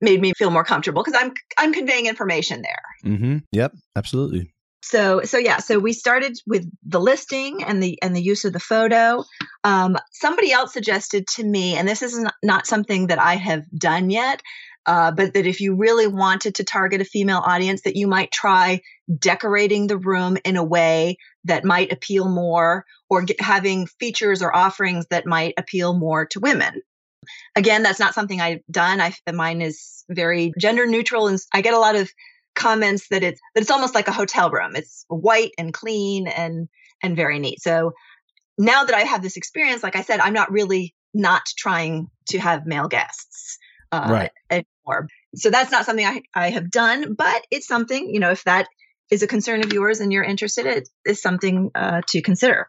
made 0.00 0.20
me 0.20 0.32
feel 0.36 0.50
more 0.50 0.64
comfortable 0.64 1.02
because 1.04 1.20
I'm 1.20 1.32
I'm 1.56 1.72
conveying 1.72 2.06
information 2.06 2.62
there. 2.62 3.12
Mm-hmm. 3.12 3.36
Yep, 3.52 3.74
absolutely 3.96 4.52
so 4.88 5.20
so 5.22 5.38
yeah 5.38 5.58
so 5.58 5.78
we 5.78 5.92
started 5.92 6.38
with 6.46 6.66
the 6.82 7.00
listing 7.00 7.62
and 7.64 7.82
the 7.82 8.00
and 8.02 8.16
the 8.16 8.22
use 8.22 8.44
of 8.44 8.52
the 8.52 8.60
photo 8.60 9.22
um, 9.64 9.96
somebody 10.12 10.50
else 10.52 10.72
suggested 10.72 11.26
to 11.26 11.44
me 11.44 11.76
and 11.76 11.86
this 11.86 12.02
is 12.02 12.24
not, 12.42 12.66
something 12.66 13.08
that 13.08 13.18
i 13.18 13.34
have 13.36 13.64
done 13.76 14.10
yet 14.10 14.42
Uh, 14.88 15.10
but 15.10 15.34
that 15.34 15.46
if 15.46 15.60
you 15.60 15.76
really 15.76 16.06
wanted 16.06 16.54
to 16.54 16.64
target 16.64 17.02
a 17.02 17.04
female 17.04 17.42
audience, 17.44 17.82
that 17.82 17.94
you 17.94 18.08
might 18.08 18.30
try 18.32 18.80
decorating 19.18 19.86
the 19.86 19.98
room 19.98 20.38
in 20.44 20.56
a 20.56 20.64
way 20.64 21.18
that 21.44 21.62
might 21.62 21.92
appeal 21.92 22.26
more 22.26 22.86
or 23.10 23.22
get, 23.22 23.38
having 23.38 23.86
features 24.00 24.40
or 24.40 24.56
offerings 24.56 25.04
that 25.10 25.26
might 25.26 25.52
appeal 25.58 25.92
more 25.92 26.24
to 26.24 26.40
women. 26.40 26.80
Again, 27.54 27.82
that's 27.82 28.00
not 28.00 28.14
something 28.14 28.40
I've 28.40 28.64
done. 28.70 28.98
I 29.00 29.12
mine 29.30 29.60
is 29.60 30.04
very 30.08 30.52
gender 30.58 30.86
neutral, 30.86 31.28
and 31.28 31.38
I 31.52 31.60
get 31.60 31.74
a 31.74 31.84
lot 31.86 31.96
of 31.96 32.10
comments 32.58 33.08
that 33.08 33.22
it's 33.22 33.40
that 33.54 33.62
it's 33.62 33.70
almost 33.70 33.94
like 33.94 34.08
a 34.08 34.12
hotel 34.12 34.50
room. 34.50 34.76
It's 34.76 35.04
white 35.08 35.52
and 35.56 35.72
clean 35.72 36.28
and 36.28 36.68
and 37.02 37.16
very 37.16 37.38
neat. 37.38 37.62
So 37.62 37.92
now 38.58 38.84
that 38.84 38.94
I 38.94 39.02
have 39.02 39.22
this 39.22 39.36
experience, 39.36 39.82
like 39.82 39.96
I 39.96 40.02
said, 40.02 40.20
I'm 40.20 40.34
not 40.34 40.50
really 40.50 40.94
not 41.14 41.42
trying 41.56 42.08
to 42.28 42.38
have 42.38 42.66
male 42.66 42.88
guests 42.88 43.58
uh, 43.92 44.06
right. 44.10 44.30
anymore. 44.50 45.08
So 45.36 45.50
that's 45.50 45.70
not 45.70 45.86
something 45.86 46.04
I, 46.04 46.22
I 46.34 46.50
have 46.50 46.70
done, 46.70 47.14
but 47.14 47.46
it's 47.50 47.66
something, 47.66 48.10
you 48.12 48.20
know, 48.20 48.30
if 48.30 48.44
that 48.44 48.66
is 49.10 49.22
a 49.22 49.26
concern 49.26 49.62
of 49.64 49.72
yours 49.72 50.00
and 50.00 50.12
you're 50.12 50.24
interested, 50.24 50.66
it 50.66 50.88
is 51.06 51.22
something 51.22 51.70
uh, 51.74 52.02
to 52.08 52.20
consider. 52.20 52.68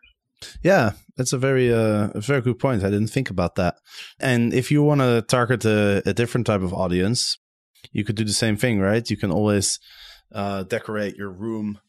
Yeah, 0.63 0.91
that's 1.17 1.33
a 1.33 1.37
very 1.37 1.73
uh, 1.73 2.11
a 2.15 2.21
very 2.21 2.41
good 2.41 2.59
point. 2.59 2.83
I 2.83 2.89
didn't 2.89 3.09
think 3.09 3.29
about 3.29 3.55
that. 3.55 3.75
And 4.21 4.53
if 4.53 4.71
you 4.71 4.81
want 4.81 5.01
to 5.01 5.21
target 5.21 5.65
a, 5.65 6.01
a, 6.05 6.13
different 6.13 6.47
type 6.47 6.61
of 6.61 6.73
audience, 6.73 7.37
you 7.91 8.03
could 8.03 8.15
do 8.15 8.23
the 8.23 8.33
same 8.33 8.57
thing, 8.57 8.79
right? 8.79 9.09
You 9.09 9.17
can 9.17 9.31
always 9.31 9.79
uh, 10.33 10.63
decorate 10.63 11.15
your 11.15 11.29
room 11.29 11.79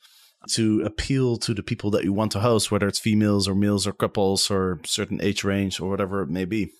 to 0.50 0.82
appeal 0.82 1.36
to 1.36 1.52
the 1.52 1.62
people 1.62 1.90
that 1.90 2.04
you 2.04 2.12
want 2.12 2.32
to 2.32 2.40
host, 2.40 2.70
whether 2.70 2.88
it's 2.88 2.98
females 2.98 3.46
or 3.46 3.54
males 3.54 3.86
or 3.86 3.92
couples 3.92 4.50
or 4.50 4.80
certain 4.84 5.20
age 5.22 5.44
range 5.44 5.80
or 5.80 5.90
whatever 5.90 6.22
it 6.22 6.28
may 6.28 6.46
be. 6.46 6.70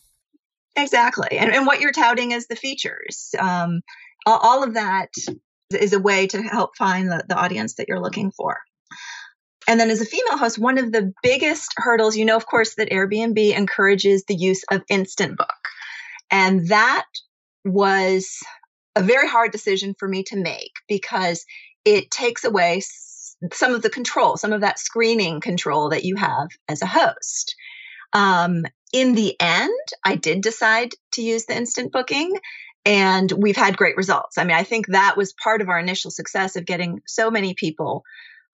Exactly. 0.77 1.37
And, 1.37 1.53
and 1.53 1.67
what 1.67 1.81
you're 1.81 1.93
touting 1.93 2.33
is 2.33 2.47
the 2.47 2.57
features. 2.57 3.35
Um, 3.39 3.83
all 4.27 4.63
of 4.63 4.75
that 4.75 5.09
is 5.71 5.93
a 5.93 6.01
way 6.01 6.27
to 6.29 6.43
help 6.43 6.77
find 6.77 7.11
the, 7.11 7.25
the 7.29 7.37
audience 7.37 7.75
that 7.75 7.87
you're 7.89 8.01
looking 8.01 8.31
for. 8.31 8.59
And 9.69 9.79
then 9.79 9.91
as 9.91 10.01
a 10.01 10.07
female 10.07 10.39
host, 10.39 10.59
one 10.59 10.79
of 10.79 10.91
the 10.91 11.13
biggest 11.23 11.75
hurdles, 11.77 12.17
you 12.17 12.25
know, 12.25 12.37
of 12.37 12.47
course, 12.47 12.75
that 12.77 12.91
Airbnb 12.91 13.57
encourages 13.57 14.25
the 14.25 14.35
use 14.35 14.65
of 14.71 14.83
instant 14.89 15.37
book. 15.37 15.49
And 16.31 16.69
that 16.69 17.05
was 17.65 18.39
a 18.97 19.03
very 19.03 19.29
hard 19.29 19.53
decision 19.53 19.95
for 19.99 20.09
me 20.09 20.25
to 20.25 20.37
make 20.37 20.73
because 20.89 21.45
it 21.85 22.11
takes 22.11 22.45
away 22.45 22.83
some 23.53 23.75
of 23.75 23.83
the 23.83 23.91
control, 23.91 24.37
some 24.37 24.53
of 24.53 24.61
that 24.61 24.79
screening 24.79 25.41
control 25.41 25.91
that 25.91 26.05
you 26.05 26.17
have 26.17 26.49
as 26.69 26.83
a 26.83 26.87
host. 26.87 27.55
Um, 28.13 28.65
in 28.93 29.15
the 29.15 29.37
end, 29.41 29.89
I 30.05 30.17
did 30.17 30.43
decide 30.43 30.91
to 31.13 31.23
use 31.23 31.47
the 31.47 31.57
instant 31.57 31.93
booking 31.93 32.39
and 32.85 33.31
we've 33.31 33.57
had 33.57 33.77
great 33.77 33.97
results. 33.97 34.39
I 34.39 34.45
mean, 34.45 34.57
I 34.57 34.65
think 34.65 34.89
that 34.89 35.17
was 35.17 35.33
part 35.33 35.61
of 35.61 35.69
our 35.69 35.79
initial 35.79 36.11
success 36.11 36.57
of 36.57 36.67
getting 36.67 37.01
so 37.07 37.31
many 37.31 37.55
people. 37.55 38.03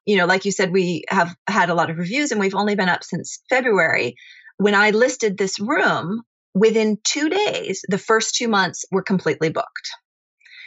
You 0.05 0.17
know, 0.17 0.27
like 0.27 0.45
you 0.45 0.53
said, 0.53 0.73
we 0.73 1.05
have 1.09 1.35
had 1.49 1.71
a 1.71 1.75
lot 1.75 1.91
of 1.91 1.99
reviews 1.99 2.33
and 2.33 2.41
we've 2.41 2.55
only 2.55 2.75
been 2.75 2.89
up 2.89 3.03
since 3.03 3.41
February. 3.49 4.17
When 4.59 4.75
I 4.75 4.91
listed 4.91 5.37
this 5.37 5.59
room, 5.59 6.23
within 6.55 6.99
two 7.03 7.29
days, 7.29 7.83
the 7.89 7.99
first 7.99 8.35
two 8.35 8.49
months 8.49 8.85
were 8.91 9.03
completely 9.03 9.51
booked. 9.51 9.91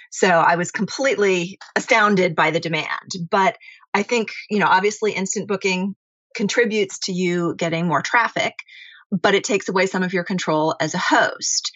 So 0.09 0.27
I 0.27 0.55
was 0.55 0.71
completely 0.71 1.59
astounded 1.75 2.35
by 2.35 2.51
the 2.51 2.59
demand. 2.59 3.11
But 3.29 3.57
I 3.93 4.03
think, 4.03 4.29
you 4.49 4.59
know, 4.59 4.67
obviously 4.67 5.13
instant 5.13 5.47
booking 5.47 5.95
contributes 6.35 6.99
to 6.99 7.11
you 7.11 7.55
getting 7.55 7.87
more 7.87 8.01
traffic, 8.01 8.53
but 9.11 9.35
it 9.35 9.43
takes 9.43 9.69
away 9.69 9.85
some 9.85 10.03
of 10.03 10.13
your 10.13 10.23
control 10.23 10.75
as 10.79 10.93
a 10.93 10.99
host. 10.99 11.71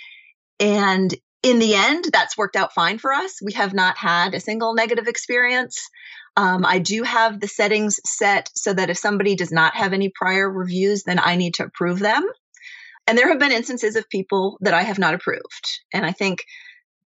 And 0.60 1.14
in 1.42 1.60
the 1.60 1.76
end, 1.76 2.06
that's 2.12 2.38
worked 2.38 2.56
out 2.56 2.74
fine 2.74 2.98
for 2.98 3.12
us. 3.12 3.40
We 3.44 3.54
have 3.54 3.74
not 3.74 3.98
had 3.98 4.34
a 4.34 4.40
single 4.40 4.74
negative 4.74 5.08
experience. 5.08 5.80
Um, 6.38 6.66
I 6.66 6.80
do 6.80 7.04
have 7.04 7.40
the 7.40 7.48
settings 7.48 8.00
set 8.06 8.50
so 8.56 8.74
that 8.74 8.90
if 8.90 8.98
somebody 8.98 9.36
does 9.36 9.52
not 9.52 9.76
have 9.76 9.94
any 9.94 10.10
prior 10.10 10.50
reviews, 10.50 11.04
then 11.04 11.20
I 11.20 11.36
need 11.36 11.56
to 11.56 11.66
approve 11.66 12.00
them. 12.00 12.24
And 13.06 13.18
there 13.18 13.28
have 13.28 13.40
been 13.40 13.52
instances 13.52 13.96
of 13.96 14.10
people 14.10 14.58
that 14.62 14.74
I 14.74 14.84
have 14.84 14.98
not 14.98 15.14
approved. 15.14 15.82
And 15.94 16.06
I 16.06 16.12
think 16.12 16.46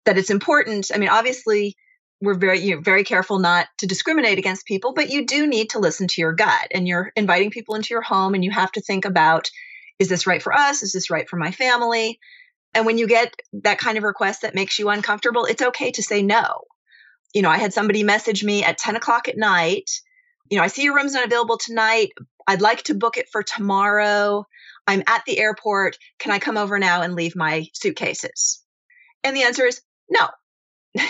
that 0.05 0.17
it's 0.17 0.29
important. 0.29 0.91
I 0.93 0.97
mean, 0.97 1.09
obviously, 1.09 1.75
we're 2.21 2.35
very 2.35 2.59
you're 2.59 2.81
very 2.81 3.03
careful 3.03 3.39
not 3.39 3.67
to 3.79 3.87
discriminate 3.87 4.39
against 4.39 4.65
people, 4.65 4.93
but 4.93 5.09
you 5.09 5.25
do 5.25 5.47
need 5.47 5.71
to 5.71 5.79
listen 5.79 6.07
to 6.07 6.21
your 6.21 6.33
gut. 6.33 6.67
And 6.71 6.87
you're 6.87 7.11
inviting 7.15 7.51
people 7.51 7.75
into 7.75 7.93
your 7.93 8.01
home, 8.01 8.33
and 8.33 8.43
you 8.43 8.51
have 8.51 8.71
to 8.73 8.81
think 8.81 9.05
about: 9.05 9.49
Is 9.99 10.09
this 10.09 10.27
right 10.27 10.41
for 10.41 10.53
us? 10.53 10.83
Is 10.83 10.93
this 10.93 11.09
right 11.09 11.29
for 11.29 11.37
my 11.37 11.51
family? 11.51 12.19
And 12.73 12.85
when 12.85 12.97
you 12.97 13.07
get 13.07 13.33
that 13.63 13.77
kind 13.77 13.97
of 13.97 14.03
request 14.03 14.41
that 14.41 14.53
makes 14.53 14.77
you 14.77 14.89
uncomfortable, 14.89 15.45
it's 15.45 15.61
okay 15.61 15.91
to 15.91 16.03
say 16.03 16.21
no. 16.21 16.63
You 17.33 17.41
know, 17.41 17.49
I 17.49 17.57
had 17.57 17.73
somebody 17.73 18.03
message 18.03 18.43
me 18.43 18.65
at 18.65 18.77
10 18.77 18.97
o'clock 18.97 19.29
at 19.29 19.37
night. 19.37 19.89
You 20.49 20.57
know, 20.57 20.63
I 20.63 20.67
see 20.67 20.83
your 20.83 20.95
room's 20.95 21.13
not 21.13 21.25
available 21.25 21.57
tonight. 21.57 22.11
I'd 22.47 22.61
like 22.61 22.83
to 22.83 22.93
book 22.93 23.15
it 23.15 23.29
for 23.31 23.43
tomorrow. 23.43 24.45
I'm 24.87 25.03
at 25.07 25.23
the 25.25 25.39
airport. 25.39 25.97
Can 26.19 26.33
I 26.33 26.39
come 26.39 26.57
over 26.57 26.77
now 26.77 27.01
and 27.01 27.15
leave 27.15 27.35
my 27.35 27.65
suitcases? 27.73 28.61
And 29.23 29.35
the 29.35 29.43
answer 29.43 29.65
is 29.65 29.81
no. 30.09 30.27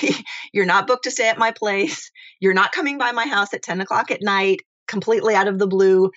You're 0.54 0.66
not 0.66 0.88
booked 0.88 1.04
to 1.04 1.12
stay 1.12 1.30
at 1.30 1.38
my 1.38 1.52
place. 1.52 2.12
You're 2.40 2.54
not 2.54 2.72
coming 2.72 2.98
by 2.98 3.12
my 3.12 3.28
house 3.28 3.54
at 3.54 3.64
10 3.64 3.82
o'clock 3.82 4.12
at 4.12 4.22
night, 4.22 4.62
completely 4.88 5.36
out 5.36 5.48
of 5.48 5.60
the 5.60 5.68
blue, 5.68 6.12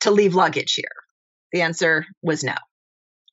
to 0.00 0.10
leave 0.10 0.34
luggage 0.34 0.74
here. 0.74 0.84
The 1.52 1.62
answer 1.62 2.04
was 2.22 2.44
no. 2.44 2.54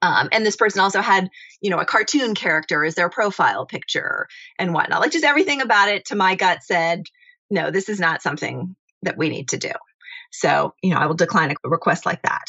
Um, 0.02 0.30
and 0.32 0.46
this 0.46 0.56
person 0.56 0.82
also 0.82 1.02
had, 1.02 1.30
you 1.62 1.70
know, 1.70 1.80
a 1.80 1.86
cartoon 1.86 2.34
character 2.34 2.84
as 2.84 2.96
their 2.96 3.10
profile 3.10 3.66
picture 3.66 4.28
and 4.58 4.74
whatnot. 4.74 5.02
Like 5.02 5.12
just 5.12 5.26
everything 5.26 5.62
about 5.62 5.90
it 5.90 6.06
to 6.06 6.16
my 6.16 6.36
gut 6.36 6.64
said, 6.64 7.04
no, 7.50 7.70
this 7.70 7.90
is 7.90 8.00
not 8.00 8.22
something 8.22 8.76
that 9.04 9.18
we 9.18 9.30
need 9.30 9.50
to 9.50 9.58
do. 9.58 9.72
So, 10.32 10.74
you 10.82 10.92
know, 10.92 10.98
I 10.98 11.06
will 11.06 11.16
decline 11.16 11.52
a 11.52 11.70
request 11.70 12.06
like 12.06 12.22
that. 12.24 12.46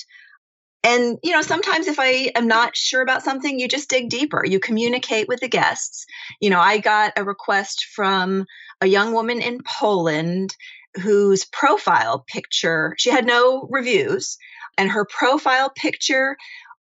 And, 0.84 1.18
you 1.22 1.32
know, 1.32 1.42
sometimes 1.42 1.86
if 1.86 2.00
I 2.00 2.32
am 2.34 2.48
not 2.48 2.76
sure 2.76 3.02
about 3.02 3.22
something, 3.22 3.58
you 3.58 3.68
just 3.68 3.88
dig 3.88 4.08
deeper. 4.08 4.44
You 4.44 4.58
communicate 4.58 5.28
with 5.28 5.40
the 5.40 5.48
guests. 5.48 6.06
You 6.40 6.50
know, 6.50 6.60
I 6.60 6.78
got 6.78 7.12
a 7.16 7.24
request 7.24 7.86
from 7.94 8.46
a 8.80 8.86
young 8.86 9.12
woman 9.12 9.40
in 9.40 9.60
Poland 9.64 10.56
whose 11.00 11.44
profile 11.44 12.24
picture, 12.26 12.94
she 12.98 13.10
had 13.10 13.24
no 13.24 13.68
reviews, 13.70 14.36
and 14.76 14.90
her 14.90 15.06
profile 15.06 15.70
picture 15.70 16.36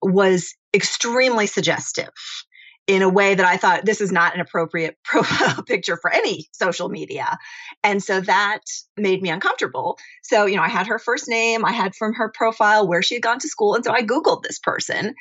was 0.02 0.56
extremely 0.74 1.48
suggestive 1.48 2.10
in 2.88 3.02
a 3.02 3.10
way 3.10 3.36
that 3.36 3.46
I 3.46 3.58
thought 3.58 3.86
this 3.86 4.02
is 4.02 4.12
not 4.12 4.34
an 4.34 4.42
appropriate 4.42 4.98
profile 5.04 5.64
picture 5.64 5.98
for 5.98 6.12
any 6.12 6.50
social 6.52 6.90
media. 6.90 7.38
And 7.84 8.04
so 8.04 8.22
that 8.22 8.62
made 8.98 9.22
me 9.22 9.30
uncomfortable. 9.30 9.98
So, 10.24 10.46
you 10.46 10.56
know, 10.56 10.64
I 10.64 10.70
had 10.70 10.88
her 10.88 11.00
first 11.00 11.28
name, 11.28 11.64
I 11.64 11.72
had 11.72 11.96
from 11.96 12.14
her 12.16 12.32
profile 12.34 12.88
where 12.88 13.02
she 13.02 13.16
had 13.16 13.24
gone 13.24 13.40
to 13.40 13.48
school. 13.48 13.76
And 13.76 13.86
so 13.86 13.92
I 13.92 14.04
Googled 14.04 14.44
this 14.44 14.60
person 14.60 15.14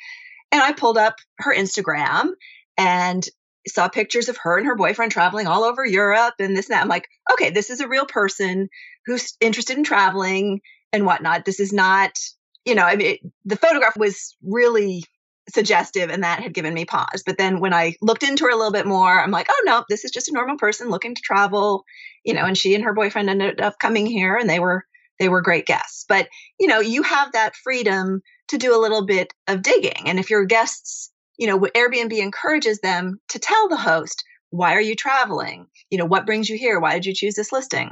and 0.51 0.61
I 0.61 0.73
pulled 0.73 0.97
up 0.97 1.15
her 1.37 1.53
Instagram 1.53 2.31
and 2.77 3.27
saw 3.67 3.87
pictures 3.87 4.27
of 4.27 4.37
her 4.37 4.57
and 4.57 4.65
her 4.65 4.75
boyfriend 4.75 5.11
traveling 5.11 5.47
all 5.47 5.63
over 5.63 5.85
Europe 5.85 6.35
and 6.39 6.57
this 6.57 6.67
and 6.67 6.75
that. 6.75 6.81
I'm 6.81 6.89
like, 6.89 7.07
okay, 7.33 7.51
this 7.51 7.69
is 7.69 7.79
a 7.79 7.87
real 7.87 8.05
person 8.05 8.69
who's 9.05 9.35
interested 9.39 9.77
in 9.77 9.83
traveling 9.83 10.61
and 10.91 11.05
whatnot. 11.05 11.45
This 11.45 11.59
is 11.59 11.71
not, 11.71 12.17
you 12.65 12.75
know, 12.75 12.83
I 12.83 12.95
mean, 12.95 13.07
it, 13.07 13.19
the 13.45 13.55
photograph 13.55 13.97
was 13.97 14.35
really 14.43 15.03
suggestive 15.49 16.09
and 16.09 16.23
that 16.23 16.41
had 16.41 16.53
given 16.53 16.73
me 16.73 16.85
pause. 16.85 17.23
But 17.25 17.37
then 17.37 17.59
when 17.59 17.73
I 17.73 17.95
looked 18.01 18.23
into 18.23 18.45
her 18.45 18.51
a 18.51 18.55
little 18.55 18.71
bit 18.71 18.85
more, 18.85 19.19
I'm 19.19 19.31
like, 19.31 19.47
oh 19.49 19.61
no, 19.65 19.83
this 19.89 20.05
is 20.05 20.11
just 20.11 20.29
a 20.29 20.33
normal 20.33 20.57
person 20.57 20.89
looking 20.89 21.15
to 21.15 21.21
travel, 21.21 21.83
you 22.23 22.33
know, 22.33 22.45
and 22.45 22.57
she 22.57 22.75
and 22.75 22.83
her 22.83 22.93
boyfriend 22.93 23.29
ended 23.29 23.59
up 23.59 23.79
coming 23.79 24.05
here 24.05 24.37
and 24.37 24.49
they 24.49 24.59
were 24.59 24.85
they 25.19 25.29
were 25.29 25.41
great 25.41 25.67
guests. 25.67 26.03
But, 26.09 26.29
you 26.59 26.67
know, 26.67 26.79
you 26.79 27.03
have 27.03 27.33
that 27.33 27.55
freedom 27.55 28.21
to 28.47 28.57
do 28.57 28.75
a 28.75 28.81
little 28.81 29.05
bit 29.05 29.31
of 29.47 29.61
digging. 29.61 30.07
And 30.07 30.17
if 30.19 30.31
your 30.31 30.45
guests, 30.45 31.11
you 31.37 31.45
know, 31.45 31.59
Airbnb 31.59 32.17
encourages 32.17 32.79
them 32.79 33.19
to 33.29 33.37
tell 33.37 33.69
the 33.69 33.77
host, 33.77 34.23
why 34.49 34.73
are 34.73 34.81
you 34.81 34.95
traveling? 34.95 35.67
You 35.91 35.99
know, 35.99 36.05
what 36.05 36.25
brings 36.25 36.49
you 36.49 36.57
here? 36.57 36.79
Why 36.79 36.93
did 36.93 37.05
you 37.05 37.13
choose 37.13 37.35
this 37.35 37.51
listing? 37.51 37.91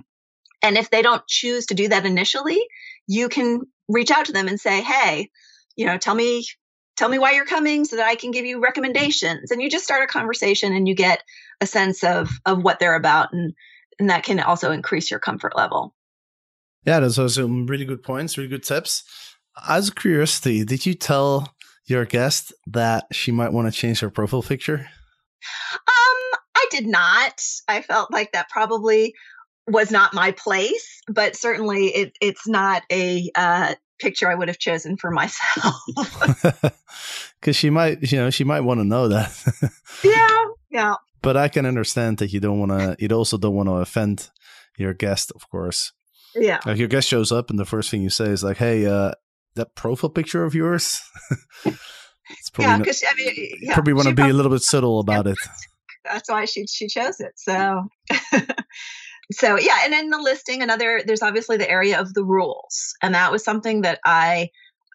And 0.63 0.75
if 0.75 0.89
they 0.89 1.03
don't 1.03 1.25
choose 1.27 1.68
to 1.68 1.75
do 1.75 1.88
that 1.89 2.06
initially, 2.06 2.60
you 3.08 3.29
can 3.29 3.62
reach 3.88 4.10
out 4.10 4.25
to 4.25 4.34
them 4.34 4.48
and 4.48 4.60
say, 4.60 4.82
hey, 4.82 5.29
you 5.75 5.86
know, 5.86 6.00
tell 6.00 6.15
me 6.15 6.46
tell 7.00 7.10
me 7.10 7.18
why 7.18 7.32
you're 7.32 7.46
coming 7.46 7.86
so 7.86 7.96
that 7.96 8.06
I 8.06 8.15
can 8.15 8.32
give 8.32 8.46
you 8.46 8.62
recommendations. 8.62 9.51
And 9.51 9.62
you 9.62 9.70
just 9.70 9.86
start 9.86 10.03
a 10.03 10.08
conversation 10.08 10.75
and 10.75 10.88
you 10.88 10.94
get 10.94 11.24
a 11.62 11.65
sense 11.65 12.03
of 12.03 12.29
of 12.46 12.62
what 12.62 12.79
they're 12.79 12.96
about 12.96 13.34
and 13.34 13.53
and 14.00 14.10
that 14.10 14.24
can 14.24 14.39
also 14.39 14.72
increase 14.72 15.10
your 15.10 15.20
comfort 15.20 15.56
level. 15.56 15.96
Yeah, 16.86 17.00
those 17.00 17.18
are 17.18 17.27
some 17.27 17.68
really 17.68 17.86
good 17.86 18.03
points, 18.03 18.38
really 18.38 18.50
good 18.50 18.63
tips. 18.63 19.03
As 19.68 19.89
a 19.89 19.96
curiosity, 19.96 20.63
did 20.63 20.86
you 20.86 20.94
tell 20.94 21.53
your 21.86 22.06
guest 22.06 22.53
that 22.68 23.06
she 23.12 23.32
might 23.32 23.51
want 23.51 23.72
to 23.72 23.77
change 23.77 24.00
her 24.00 24.10
profile 24.10 24.44
picture? 24.44 24.77
Um, 24.79 26.39
I 26.56 26.65
did 26.72 26.86
not. 26.86 27.41
I 27.68 27.82
felt 27.82 28.12
like 28.12 28.32
that 28.32 28.50
probably 28.50 29.13
was 29.68 29.91
not 29.91 30.13
my 30.13 30.32
place, 30.32 31.01
but 31.08 31.36
certainly 31.36 31.88
it, 31.88 32.13
it's 32.22 32.48
not 32.48 32.84
a 32.91 33.29
uh, 33.36 33.75
picture 34.00 34.29
I 34.29 34.36
would 34.36 34.48
have 34.48 34.60
chosen 34.60 34.98
for 34.98 35.12
myself. 35.12 35.75
Because 37.39 37.56
she 37.56 37.70
might, 37.70 38.12
you 38.12 38.18
know, 38.18 38.29
she 38.29 38.44
might 38.44 38.62
want 38.62 38.82
to 38.82 38.84
know 38.84 39.08
that. 39.08 39.32
yeah, 40.03 40.46
yeah. 40.70 40.96
but 41.22 41.38
I 41.38 41.48
can 41.48 41.65
understand 41.65 42.18
that 42.18 42.34
you 42.34 42.41
don't 42.41 42.60
want 42.60 42.72
to. 42.72 42.98
You 43.00 43.15
also 43.15 43.38
don't 43.38 43.56
want 43.56 43.70
to 43.70 43.75
offend 43.75 44.29
your 44.77 44.94
guest, 44.94 45.32
of 45.34 45.50
course. 45.50 45.94
Yeah. 46.36 46.60
Like 46.65 46.77
your 46.77 46.89
guest 46.89 47.08
shows 47.08 47.32
up, 47.32 47.50
and 47.50 47.58
the 47.58 47.65
first 47.65 47.89
thing 47.89 48.01
you 48.01 48.10
say 48.10 48.25
is 48.25 48.44
like, 48.44 48.58
"Hey, 48.58 48.86
uh, 48.86 49.13
that 49.56 49.74
profile 49.75 50.10
picture 50.10 50.44
of 50.44 50.53
yours." 50.53 51.01
it's 51.65 52.51
Yeah, 52.60 52.77
because 52.77 53.03
I 53.10 53.15
mean, 53.15 53.51
yeah, 53.62 53.74
probably 53.74 53.94
want 53.94 54.10
to 54.10 54.15
be 54.15 54.24
a 54.24 54.34
little 54.34 54.51
bit 54.51 54.62
subtle 54.62 55.00
about 55.00 55.25
it. 55.25 55.38
that's 56.03 56.29
why 56.29 56.44
she 56.44 56.68
she 56.68 56.88
chose 56.88 57.22
it. 57.22 57.34
So 57.38 57.88
so 59.31 59.57
yeah, 59.57 59.79
and 59.86 59.93
in 59.93 60.09
the 60.09 60.17
listing, 60.17 60.62
another 60.62 61.01
there's 61.05 61.21
obviously 61.21 61.57
the 61.57 61.69
area 61.69 62.00
of 62.00 62.13
the 62.13 62.24
rules, 62.24 62.93
and 63.01 63.13
that 63.13 63.31
was 63.31 63.43
something 63.43 63.81
that 63.81 64.00
I 64.05 64.50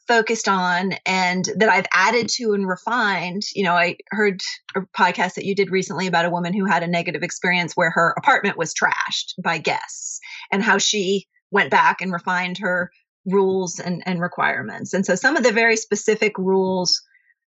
focused 0.06 0.48
on 0.48 0.92
and 1.06 1.48
that 1.56 1.68
I've 1.68 1.86
added 1.92 2.28
to 2.34 2.52
and 2.52 2.68
refined. 2.68 3.42
You 3.54 3.64
know, 3.64 3.74
I 3.74 3.96
heard 4.10 4.40
a 4.76 4.80
podcast 4.98 5.34
that 5.34 5.46
you 5.46 5.54
did 5.54 5.70
recently 5.70 6.06
about 6.06 6.26
a 6.26 6.30
woman 6.30 6.52
who 6.52 6.66
had 6.66 6.82
a 6.82 6.88
negative 6.88 7.22
experience 7.22 7.74
where 7.74 7.90
her 7.90 8.14
apartment 8.18 8.58
was 8.58 8.74
trashed 8.74 9.34
by 9.42 9.58
guests 9.58 10.20
and 10.52 10.62
how 10.62 10.78
she 10.78 11.26
went 11.50 11.70
back 11.70 12.00
and 12.00 12.12
refined 12.12 12.58
her 12.58 12.90
rules 13.24 13.78
and, 13.78 14.02
and 14.04 14.20
requirements. 14.20 14.92
And 14.92 15.06
so 15.06 15.14
some 15.14 15.36
of 15.36 15.42
the 15.42 15.52
very 15.52 15.76
specific 15.76 16.36
rules 16.36 17.00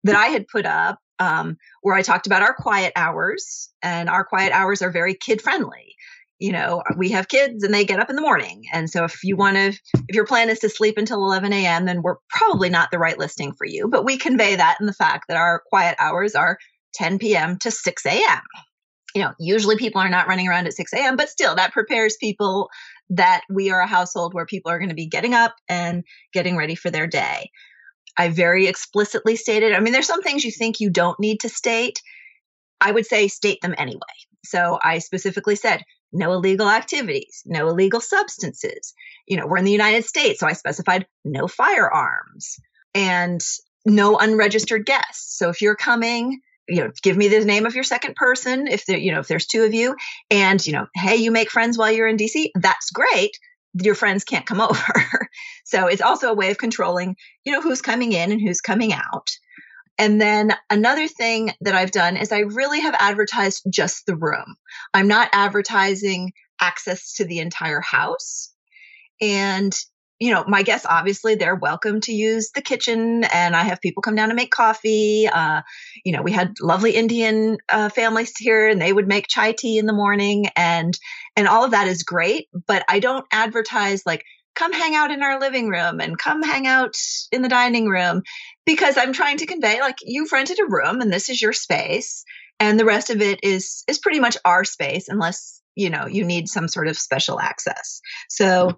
that 0.04 0.16
I 0.16 0.26
had 0.28 0.46
put 0.48 0.64
up 0.64 0.98
um, 1.18 1.56
where 1.82 1.94
I 1.94 2.02
talked 2.02 2.26
about 2.26 2.42
our 2.42 2.54
quiet 2.54 2.92
hours, 2.96 3.70
and 3.82 4.08
our 4.08 4.24
quiet 4.24 4.52
hours 4.52 4.82
are 4.82 4.90
very 4.90 5.14
kid 5.14 5.40
friendly. 5.40 5.94
You 6.38 6.52
know, 6.52 6.82
we 6.96 7.10
have 7.10 7.28
kids 7.28 7.64
and 7.64 7.72
they 7.72 7.84
get 7.84 7.98
up 7.98 8.10
in 8.10 8.16
the 8.16 8.22
morning. 8.22 8.64
And 8.72 8.90
so 8.90 9.04
if 9.04 9.24
you 9.24 9.34
mm-hmm. 9.34 9.40
want 9.40 9.56
to, 9.56 9.80
if 10.08 10.14
your 10.14 10.26
plan 10.26 10.50
is 10.50 10.58
to 10.60 10.68
sleep 10.68 10.98
until 10.98 11.24
11 11.24 11.52
a.m., 11.52 11.86
then 11.86 12.02
we're 12.02 12.16
probably 12.28 12.68
not 12.68 12.90
the 12.90 12.98
right 12.98 13.18
listing 13.18 13.52
for 13.54 13.66
you. 13.66 13.88
But 13.88 14.04
we 14.04 14.18
convey 14.18 14.56
that 14.56 14.76
in 14.80 14.86
the 14.86 14.92
fact 14.92 15.24
that 15.28 15.36
our 15.36 15.62
quiet 15.70 15.96
hours 15.98 16.34
are 16.34 16.58
10 16.94 17.18
p.m. 17.18 17.58
to 17.60 17.70
6 17.70 18.06
a.m. 18.06 18.42
You 19.14 19.22
know, 19.22 19.32
usually 19.38 19.76
people 19.76 20.00
are 20.02 20.10
not 20.10 20.28
running 20.28 20.46
around 20.46 20.66
at 20.66 20.74
6 20.74 20.92
a.m., 20.92 21.16
but 21.16 21.30
still 21.30 21.54
that 21.54 21.72
prepares 21.72 22.16
people 22.20 22.68
that 23.08 23.42
we 23.48 23.70
are 23.70 23.80
a 23.80 23.86
household 23.86 24.34
where 24.34 24.44
people 24.44 24.70
are 24.70 24.78
going 24.78 24.90
to 24.90 24.94
be 24.94 25.06
getting 25.06 25.32
up 25.32 25.54
and 25.68 26.04
getting 26.34 26.56
ready 26.56 26.74
for 26.74 26.90
their 26.90 27.06
day. 27.06 27.50
I 28.18 28.28
very 28.28 28.66
explicitly 28.66 29.36
stated, 29.36 29.72
I 29.72 29.80
mean, 29.80 29.92
there's 29.92 30.06
some 30.06 30.22
things 30.22 30.44
you 30.44 30.50
think 30.50 30.80
you 30.80 30.90
don't 30.90 31.18
need 31.20 31.40
to 31.40 31.48
state. 31.48 32.00
I 32.80 32.90
would 32.90 33.06
say 33.06 33.28
state 33.28 33.60
them 33.62 33.74
anyway. 33.78 34.00
So 34.44 34.78
I 34.82 34.98
specifically 34.98 35.56
said 35.56 35.82
no 36.12 36.32
illegal 36.32 36.68
activities, 36.68 37.42
no 37.46 37.68
illegal 37.68 38.00
substances. 38.00 38.94
You 39.26 39.36
know, 39.36 39.46
we're 39.46 39.58
in 39.58 39.64
the 39.64 39.72
United 39.72 40.04
States, 40.04 40.40
so 40.40 40.46
I 40.46 40.52
specified 40.52 41.06
no 41.24 41.48
firearms 41.48 42.56
and 42.94 43.40
no 43.84 44.18
unregistered 44.18 44.86
guests. 44.86 45.36
So 45.38 45.48
if 45.48 45.62
you're 45.62 45.76
coming, 45.76 46.40
you 46.68 46.82
know, 46.82 46.90
give 47.02 47.16
me 47.16 47.28
the 47.28 47.44
name 47.44 47.66
of 47.66 47.74
your 47.74 47.84
second 47.84 48.16
person 48.16 48.66
if 48.66 48.86
there, 48.86 48.98
you 48.98 49.12
know, 49.12 49.20
if 49.20 49.28
there's 49.28 49.46
two 49.46 49.64
of 49.64 49.74
you 49.74 49.96
and, 50.30 50.64
you 50.66 50.72
know, 50.72 50.86
hey, 50.94 51.16
you 51.16 51.30
make 51.30 51.50
friends 51.50 51.78
while 51.78 51.92
you're 51.92 52.08
in 52.08 52.16
DC, 52.16 52.50
that's 52.56 52.90
great. 52.90 53.38
Your 53.74 53.94
friends 53.94 54.24
can't 54.24 54.46
come 54.46 54.60
over. 54.62 55.28
so 55.64 55.86
it's 55.86 56.02
also 56.02 56.30
a 56.30 56.34
way 56.34 56.50
of 56.50 56.58
controlling, 56.58 57.16
you 57.44 57.52
know, 57.52 57.60
who's 57.60 57.82
coming 57.82 58.12
in 58.12 58.32
and 58.32 58.40
who's 58.40 58.60
coming 58.60 58.92
out. 58.92 59.30
And 59.98 60.20
then 60.20 60.52
another 60.68 61.08
thing 61.08 61.52
that 61.62 61.74
I've 61.74 61.90
done 61.90 62.16
is 62.16 62.32
I 62.32 62.40
really 62.40 62.80
have 62.80 62.94
advertised 62.98 63.66
just 63.70 64.06
the 64.06 64.16
room. 64.16 64.56
I'm 64.92 65.08
not 65.08 65.30
advertising 65.32 66.32
access 66.60 67.14
to 67.14 67.24
the 67.24 67.38
entire 67.38 67.80
house. 67.80 68.52
And, 69.20 69.74
you 70.18 70.32
know, 70.32 70.44
my 70.46 70.62
guests, 70.62 70.86
obviously, 70.88 71.34
they're 71.34 71.54
welcome 71.54 72.00
to 72.02 72.12
use 72.12 72.50
the 72.54 72.62
kitchen. 72.62 73.24
And 73.24 73.56
I 73.56 73.62
have 73.62 73.80
people 73.80 74.02
come 74.02 74.14
down 74.14 74.28
to 74.28 74.34
make 74.34 74.50
coffee. 74.50 75.28
Uh, 75.28 75.62
you 76.04 76.12
know, 76.12 76.22
we 76.22 76.32
had 76.32 76.54
lovely 76.60 76.92
Indian 76.92 77.58
uh, 77.68 77.88
families 77.88 78.36
here 78.36 78.68
and 78.68 78.80
they 78.80 78.92
would 78.92 79.08
make 79.08 79.28
chai 79.28 79.52
tea 79.52 79.78
in 79.78 79.86
the 79.86 79.92
morning. 79.94 80.46
And, 80.56 80.98
and 81.36 81.48
all 81.48 81.64
of 81.64 81.70
that 81.70 81.88
is 81.88 82.02
great. 82.02 82.48
But 82.66 82.84
I 82.88 82.98
don't 82.98 83.26
advertise 83.32 84.04
like, 84.04 84.24
come 84.56 84.72
hang 84.72 84.96
out 84.96 85.12
in 85.12 85.22
our 85.22 85.38
living 85.38 85.68
room 85.68 86.00
and 86.00 86.18
come 86.18 86.42
hang 86.42 86.66
out 86.66 86.96
in 87.30 87.42
the 87.42 87.48
dining 87.48 87.88
room 87.88 88.22
because 88.64 88.96
I'm 88.96 89.12
trying 89.12 89.36
to 89.38 89.46
convey 89.46 89.80
like 89.80 89.98
you've 90.02 90.32
rented 90.32 90.58
a 90.58 90.66
room 90.66 91.00
and 91.00 91.12
this 91.12 91.28
is 91.28 91.40
your 91.40 91.52
space 91.52 92.24
and 92.58 92.80
the 92.80 92.84
rest 92.84 93.10
of 93.10 93.20
it 93.20 93.40
is 93.42 93.84
is 93.86 93.98
pretty 93.98 94.20
much 94.20 94.36
our 94.44 94.64
space 94.64 95.08
unless 95.08 95.60
you 95.74 95.90
know 95.90 96.06
you 96.06 96.24
need 96.24 96.48
some 96.48 96.68
sort 96.68 96.88
of 96.88 96.98
special 96.98 97.38
access. 97.38 98.00
So 98.28 98.76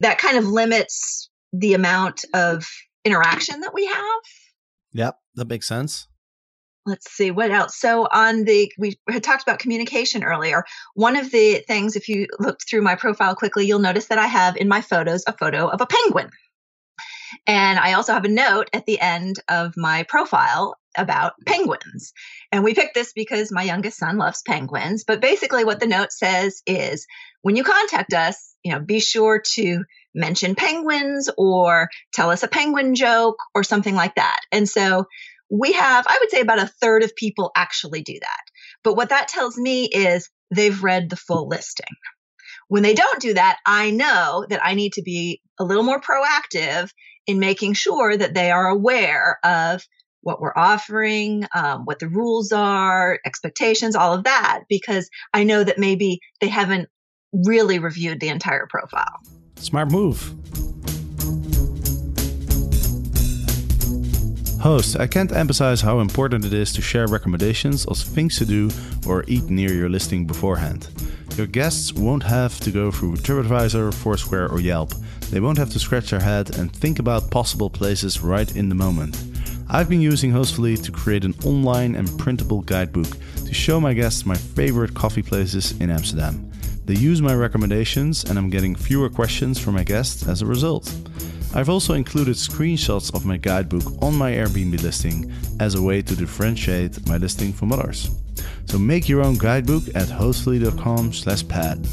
that 0.00 0.18
kind 0.18 0.36
of 0.36 0.46
limits 0.46 1.30
the 1.52 1.74
amount 1.74 2.24
of 2.34 2.68
interaction 3.04 3.60
that 3.60 3.74
we 3.74 3.86
have. 3.86 4.20
Yep, 4.92 5.18
that 5.36 5.48
makes 5.48 5.66
sense. 5.66 6.08
Let's 6.90 7.08
see 7.08 7.30
what 7.30 7.52
else. 7.52 7.78
So 7.78 8.08
on 8.10 8.42
the 8.42 8.72
we 8.76 8.98
had 9.08 9.22
talked 9.22 9.44
about 9.44 9.60
communication 9.60 10.24
earlier. 10.24 10.64
One 10.94 11.14
of 11.14 11.30
the 11.30 11.62
things 11.68 11.94
if 11.94 12.08
you 12.08 12.26
looked 12.40 12.68
through 12.68 12.82
my 12.82 12.96
profile 12.96 13.36
quickly, 13.36 13.64
you'll 13.64 13.78
notice 13.78 14.06
that 14.06 14.18
I 14.18 14.26
have 14.26 14.56
in 14.56 14.66
my 14.66 14.80
photos 14.80 15.22
a 15.28 15.32
photo 15.32 15.68
of 15.68 15.80
a 15.80 15.86
penguin. 15.86 16.30
And 17.46 17.78
I 17.78 17.92
also 17.92 18.12
have 18.12 18.24
a 18.24 18.28
note 18.28 18.70
at 18.72 18.86
the 18.86 18.98
end 18.98 19.36
of 19.48 19.74
my 19.76 20.02
profile 20.02 20.76
about 20.96 21.34
penguins. 21.46 22.12
And 22.50 22.64
we 22.64 22.74
picked 22.74 22.94
this 22.94 23.12
because 23.12 23.52
my 23.52 23.62
youngest 23.62 23.98
son 23.98 24.18
loves 24.18 24.42
penguins. 24.42 25.04
But 25.04 25.20
basically, 25.20 25.64
what 25.64 25.78
the 25.78 25.86
note 25.86 26.10
says 26.10 26.60
is 26.66 27.06
when 27.42 27.54
you 27.54 27.62
contact 27.62 28.14
us, 28.14 28.56
you 28.64 28.72
know, 28.72 28.80
be 28.80 28.98
sure 28.98 29.40
to 29.52 29.84
mention 30.12 30.56
penguins 30.56 31.30
or 31.38 31.88
tell 32.12 32.30
us 32.30 32.42
a 32.42 32.48
penguin 32.48 32.96
joke 32.96 33.38
or 33.54 33.62
something 33.62 33.94
like 33.94 34.16
that. 34.16 34.40
And 34.50 34.68
so 34.68 35.06
we 35.50 35.72
have, 35.72 36.06
I 36.06 36.18
would 36.20 36.30
say, 36.30 36.40
about 36.40 36.60
a 36.62 36.70
third 36.80 37.02
of 37.02 37.16
people 37.16 37.50
actually 37.56 38.02
do 38.02 38.18
that. 38.20 38.42
But 38.84 38.96
what 38.96 39.08
that 39.08 39.28
tells 39.28 39.58
me 39.58 39.86
is 39.86 40.30
they've 40.54 40.82
read 40.82 41.10
the 41.10 41.16
full 41.16 41.48
listing. 41.48 41.86
When 42.68 42.84
they 42.84 42.94
don't 42.94 43.20
do 43.20 43.34
that, 43.34 43.58
I 43.66 43.90
know 43.90 44.46
that 44.48 44.64
I 44.64 44.74
need 44.74 44.92
to 44.94 45.02
be 45.02 45.40
a 45.58 45.64
little 45.64 45.82
more 45.82 46.00
proactive 46.00 46.90
in 47.26 47.40
making 47.40 47.72
sure 47.74 48.16
that 48.16 48.32
they 48.32 48.50
are 48.52 48.68
aware 48.68 49.38
of 49.44 49.84
what 50.22 50.40
we're 50.40 50.56
offering, 50.56 51.46
um, 51.54 51.84
what 51.84 51.98
the 51.98 52.08
rules 52.08 52.52
are, 52.52 53.18
expectations, 53.24 53.96
all 53.96 54.12
of 54.12 54.24
that, 54.24 54.60
because 54.68 55.08
I 55.34 55.44
know 55.44 55.64
that 55.64 55.78
maybe 55.78 56.20
they 56.40 56.48
haven't 56.48 56.88
really 57.32 57.78
reviewed 57.78 58.20
the 58.20 58.28
entire 58.28 58.66
profile. 58.68 59.20
Smart 59.56 59.90
move. 59.90 60.69
Host, 64.60 65.00
I 65.00 65.06
can't 65.06 65.32
emphasize 65.32 65.80
how 65.80 66.00
important 66.00 66.44
it 66.44 66.52
is 66.52 66.70
to 66.74 66.82
share 66.82 67.06
recommendations 67.06 67.86
of 67.86 67.96
things 67.96 68.36
to 68.36 68.44
do 68.44 68.70
or 69.06 69.24
eat 69.26 69.44
near 69.44 69.72
your 69.72 69.88
listing 69.88 70.26
beforehand. 70.26 70.88
Your 71.36 71.46
guests 71.46 71.94
won't 71.94 72.22
have 72.24 72.60
to 72.60 72.70
go 72.70 72.90
through 72.90 73.16
TripAdvisor, 73.16 73.94
Foursquare, 73.94 74.52
or 74.52 74.60
Yelp. 74.60 74.92
They 75.30 75.40
won't 75.40 75.56
have 75.56 75.70
to 75.70 75.78
scratch 75.78 76.10
their 76.10 76.20
head 76.20 76.58
and 76.58 76.70
think 76.70 76.98
about 76.98 77.30
possible 77.30 77.70
places 77.70 78.20
right 78.20 78.54
in 78.54 78.68
the 78.68 78.74
moment. 78.74 79.16
I've 79.70 79.88
been 79.88 80.02
using 80.02 80.30
Hostfully 80.30 80.76
to 80.84 80.92
create 80.92 81.24
an 81.24 81.34
online 81.46 81.94
and 81.94 82.18
printable 82.18 82.60
guidebook 82.60 83.08
to 83.46 83.54
show 83.54 83.80
my 83.80 83.94
guests 83.94 84.26
my 84.26 84.36
favorite 84.36 84.92
coffee 84.92 85.22
places 85.22 85.72
in 85.80 85.90
Amsterdam. 85.90 86.50
They 86.84 86.96
use 86.96 87.22
my 87.22 87.34
recommendations, 87.34 88.24
and 88.24 88.36
I'm 88.36 88.50
getting 88.50 88.74
fewer 88.74 89.08
questions 89.08 89.58
from 89.58 89.74
my 89.76 89.84
guests 89.84 90.28
as 90.28 90.42
a 90.42 90.46
result. 90.46 90.92
I've 91.52 91.68
also 91.68 91.94
included 91.94 92.36
screenshots 92.36 93.12
of 93.14 93.26
my 93.26 93.36
guidebook 93.36 93.82
on 94.00 94.14
my 94.14 94.32
Airbnb 94.32 94.80
listing 94.82 95.32
as 95.58 95.74
a 95.74 95.82
way 95.82 96.00
to 96.00 96.14
differentiate 96.14 97.06
my 97.08 97.16
listing 97.16 97.52
from 97.52 97.72
others. 97.72 98.08
So 98.66 98.78
make 98.78 99.08
your 99.08 99.22
own 99.22 99.36
guidebook 99.36 99.88
at 99.94 100.08
hostfully.com/pad. 100.08 101.88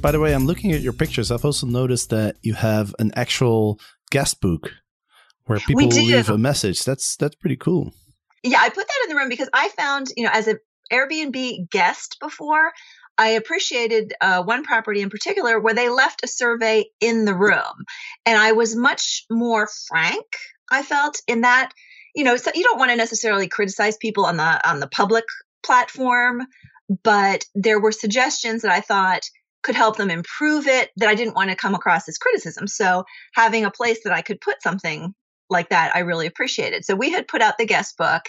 By 0.00 0.12
the 0.12 0.20
way, 0.20 0.34
I'm 0.34 0.46
looking 0.46 0.72
at 0.72 0.80
your 0.80 0.92
pictures. 0.92 1.30
I've 1.32 1.44
also 1.44 1.66
noticed 1.66 2.10
that 2.10 2.36
you 2.42 2.54
have 2.54 2.94
an 2.98 3.10
actual 3.16 3.80
guest 4.10 4.40
book 4.40 4.70
where 5.46 5.58
people 5.58 5.88
leave 5.88 6.28
a 6.28 6.38
message. 6.38 6.84
That's 6.84 7.16
that's 7.16 7.34
pretty 7.34 7.56
cool. 7.56 7.92
Yeah, 8.44 8.58
I 8.60 8.68
put 8.68 8.86
that 8.86 9.00
in 9.04 9.08
the 9.08 9.16
room 9.16 9.28
because 9.28 9.48
I 9.52 9.70
found, 9.70 10.12
you 10.16 10.24
know, 10.24 10.30
as 10.32 10.46
an 10.46 10.58
Airbnb 10.92 11.70
guest 11.70 12.18
before, 12.20 12.72
I 13.16 13.30
appreciated 13.30 14.12
uh, 14.20 14.42
one 14.42 14.64
property 14.64 15.00
in 15.00 15.10
particular 15.10 15.60
where 15.60 15.74
they 15.74 15.88
left 15.88 16.24
a 16.24 16.28
survey 16.28 16.86
in 17.00 17.24
the 17.24 17.34
room. 17.34 17.84
And 18.26 18.38
I 18.38 18.52
was 18.52 18.74
much 18.74 19.24
more 19.30 19.68
frank, 19.88 20.26
I 20.70 20.82
felt, 20.82 21.20
in 21.28 21.42
that, 21.42 21.72
you 22.14 22.24
know, 22.24 22.36
so 22.36 22.50
you 22.54 22.64
don't 22.64 22.78
want 22.78 22.90
to 22.90 22.96
necessarily 22.96 23.48
criticize 23.48 23.96
people 23.96 24.26
on 24.26 24.36
the 24.36 24.68
on 24.68 24.80
the 24.80 24.88
public 24.88 25.24
platform, 25.64 26.42
but 27.02 27.44
there 27.54 27.80
were 27.80 27.92
suggestions 27.92 28.62
that 28.62 28.72
I 28.72 28.80
thought 28.80 29.22
could 29.62 29.74
help 29.74 29.96
them 29.96 30.10
improve 30.10 30.66
it 30.66 30.90
that 30.96 31.08
I 31.08 31.14
didn't 31.14 31.34
want 31.34 31.50
to 31.50 31.56
come 31.56 31.74
across 31.74 32.08
as 32.08 32.18
criticism. 32.18 32.66
So 32.68 33.04
having 33.32 33.64
a 33.64 33.70
place 33.70 34.00
that 34.04 34.12
I 34.12 34.20
could 34.22 34.40
put 34.40 34.62
something 34.62 35.14
like 35.54 35.70
that 35.70 35.96
I 35.96 36.00
really 36.00 36.26
appreciated. 36.26 36.84
So 36.84 36.94
we 36.94 37.10
had 37.10 37.26
put 37.26 37.40
out 37.40 37.56
the 37.56 37.64
guest 37.64 37.96
book 37.96 38.22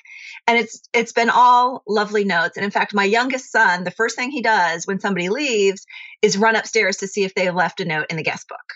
and 0.47 0.57
it's 0.57 0.87
it's 0.93 1.11
been 1.11 1.29
all 1.29 1.83
lovely 1.87 2.23
notes. 2.23 2.55
And 2.55 2.63
in 2.63 2.71
fact, 2.71 2.93
my 2.93 3.03
youngest 3.03 3.51
son, 3.51 3.83
the 3.83 3.91
first 3.91 4.15
thing 4.15 4.31
he 4.31 4.41
does 4.41 4.87
when 4.87 5.01
somebody 5.01 5.27
leaves 5.27 5.85
is 6.21 6.37
run 6.37 6.55
upstairs 6.55 6.97
to 6.97 7.07
see 7.07 7.25
if 7.25 7.35
they 7.35 7.45
have 7.45 7.55
left 7.55 7.81
a 7.81 7.85
note 7.85 8.05
in 8.09 8.15
the 8.15 8.23
guest 8.23 8.47
book. 8.47 8.73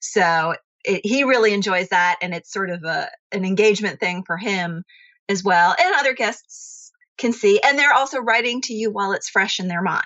So 0.00 0.56
it, 0.84 1.02
he 1.04 1.22
really 1.22 1.54
enjoys 1.54 1.90
that 1.90 2.16
and 2.20 2.34
it's 2.34 2.52
sort 2.52 2.70
of 2.70 2.82
a 2.82 3.08
an 3.30 3.44
engagement 3.44 4.00
thing 4.00 4.24
for 4.26 4.36
him 4.36 4.82
as 5.28 5.44
well. 5.44 5.76
And 5.78 5.94
other 5.94 6.14
guests 6.14 6.90
can 7.18 7.32
see. 7.32 7.60
And 7.60 7.78
they're 7.78 7.94
also 7.94 8.18
writing 8.18 8.62
to 8.62 8.74
you 8.74 8.90
while 8.90 9.12
it's 9.12 9.28
fresh 9.28 9.60
in 9.60 9.68
their 9.68 9.82
mind. 9.82 10.04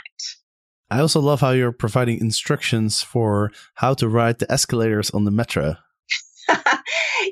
I 0.90 1.00
also 1.00 1.20
love 1.20 1.40
how 1.40 1.50
you're 1.50 1.72
providing 1.72 2.20
instructions 2.20 3.02
for 3.02 3.50
how 3.74 3.94
to 3.94 4.08
ride 4.08 4.38
the 4.38 4.52
escalators 4.52 5.10
on 5.10 5.24
the 5.24 5.30
metro. 5.30 5.76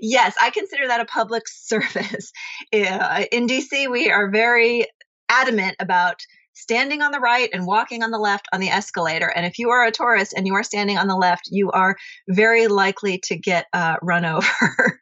Yes, 0.01 0.35
I 0.41 0.51
consider 0.51 0.89
that 0.89 1.01
a 1.01 1.05
public 1.05 1.45
service. 1.49 2.33
In 2.73 3.47
DC, 3.47 3.91
we 3.91 4.11
are 4.11 4.31
very 4.31 4.87
adamant 5.29 5.77
about 5.81 6.21
standing 6.55 7.03
on 7.03 7.13
the 7.13 7.21
right 7.21 7.49
and 7.53 7.67
walking 7.67 8.03
on 8.03 8.11
the 8.11 8.19
left 8.19 8.47
on 8.53 8.61
the 8.61 8.69
escalator. 8.69 9.27
And 9.27 9.47
if 9.47 9.59
you 9.59 9.71
are 9.71 9.85
a 9.85 9.91
tourist 9.91 10.35
and 10.37 10.47
you 10.47 10.55
are 10.55 10.63
standing 10.63 10.99
on 10.99 11.09
the 11.09 11.17
left, 11.17 11.49
you 11.51 11.71
are 11.71 11.97
very 12.29 12.67
likely 12.67 13.19
to 13.25 13.37
get 13.37 13.67
uh, 13.73 13.97
run 14.03 14.25
over. 14.37 15.01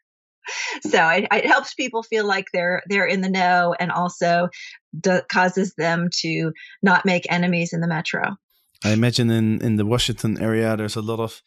so 0.82 1.08
it, 1.08 1.26
it, 1.32 1.46
helps 1.46 1.74
people 1.74 2.02
feel 2.02 2.26
like 2.26 2.46
they're 2.52 2.82
they're 2.88 3.06
in 3.06 3.20
the 3.20 3.28
know, 3.28 3.74
and 3.78 3.92
also 3.92 4.48
causes 5.28 5.74
them 5.76 6.08
to 6.20 6.52
not 6.82 7.04
make 7.04 7.30
enemies 7.30 7.72
in 7.72 7.80
the 7.80 7.88
metro. 7.88 8.36
I 8.84 8.92
imagine 8.92 9.30
in 9.30 9.60
in 9.62 9.76
the 9.76 9.86
Washington 9.86 10.40
area, 10.40 10.76
there's 10.76 10.96
a 10.96 11.02
lot 11.02 11.20
of 11.20 11.42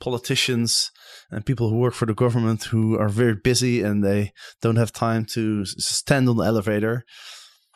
politicians 0.00 0.90
and 1.30 1.44
people 1.44 1.68
who 1.68 1.76
work 1.76 1.94
for 1.94 2.06
the 2.06 2.14
government 2.14 2.64
who 2.64 2.98
are 2.98 3.08
very 3.08 3.34
busy 3.34 3.82
and 3.82 4.04
they 4.04 4.32
don't 4.62 4.76
have 4.76 4.92
time 4.92 5.24
to 5.24 5.64
stand 5.64 6.28
on 6.28 6.36
the 6.36 6.44
elevator. 6.44 7.04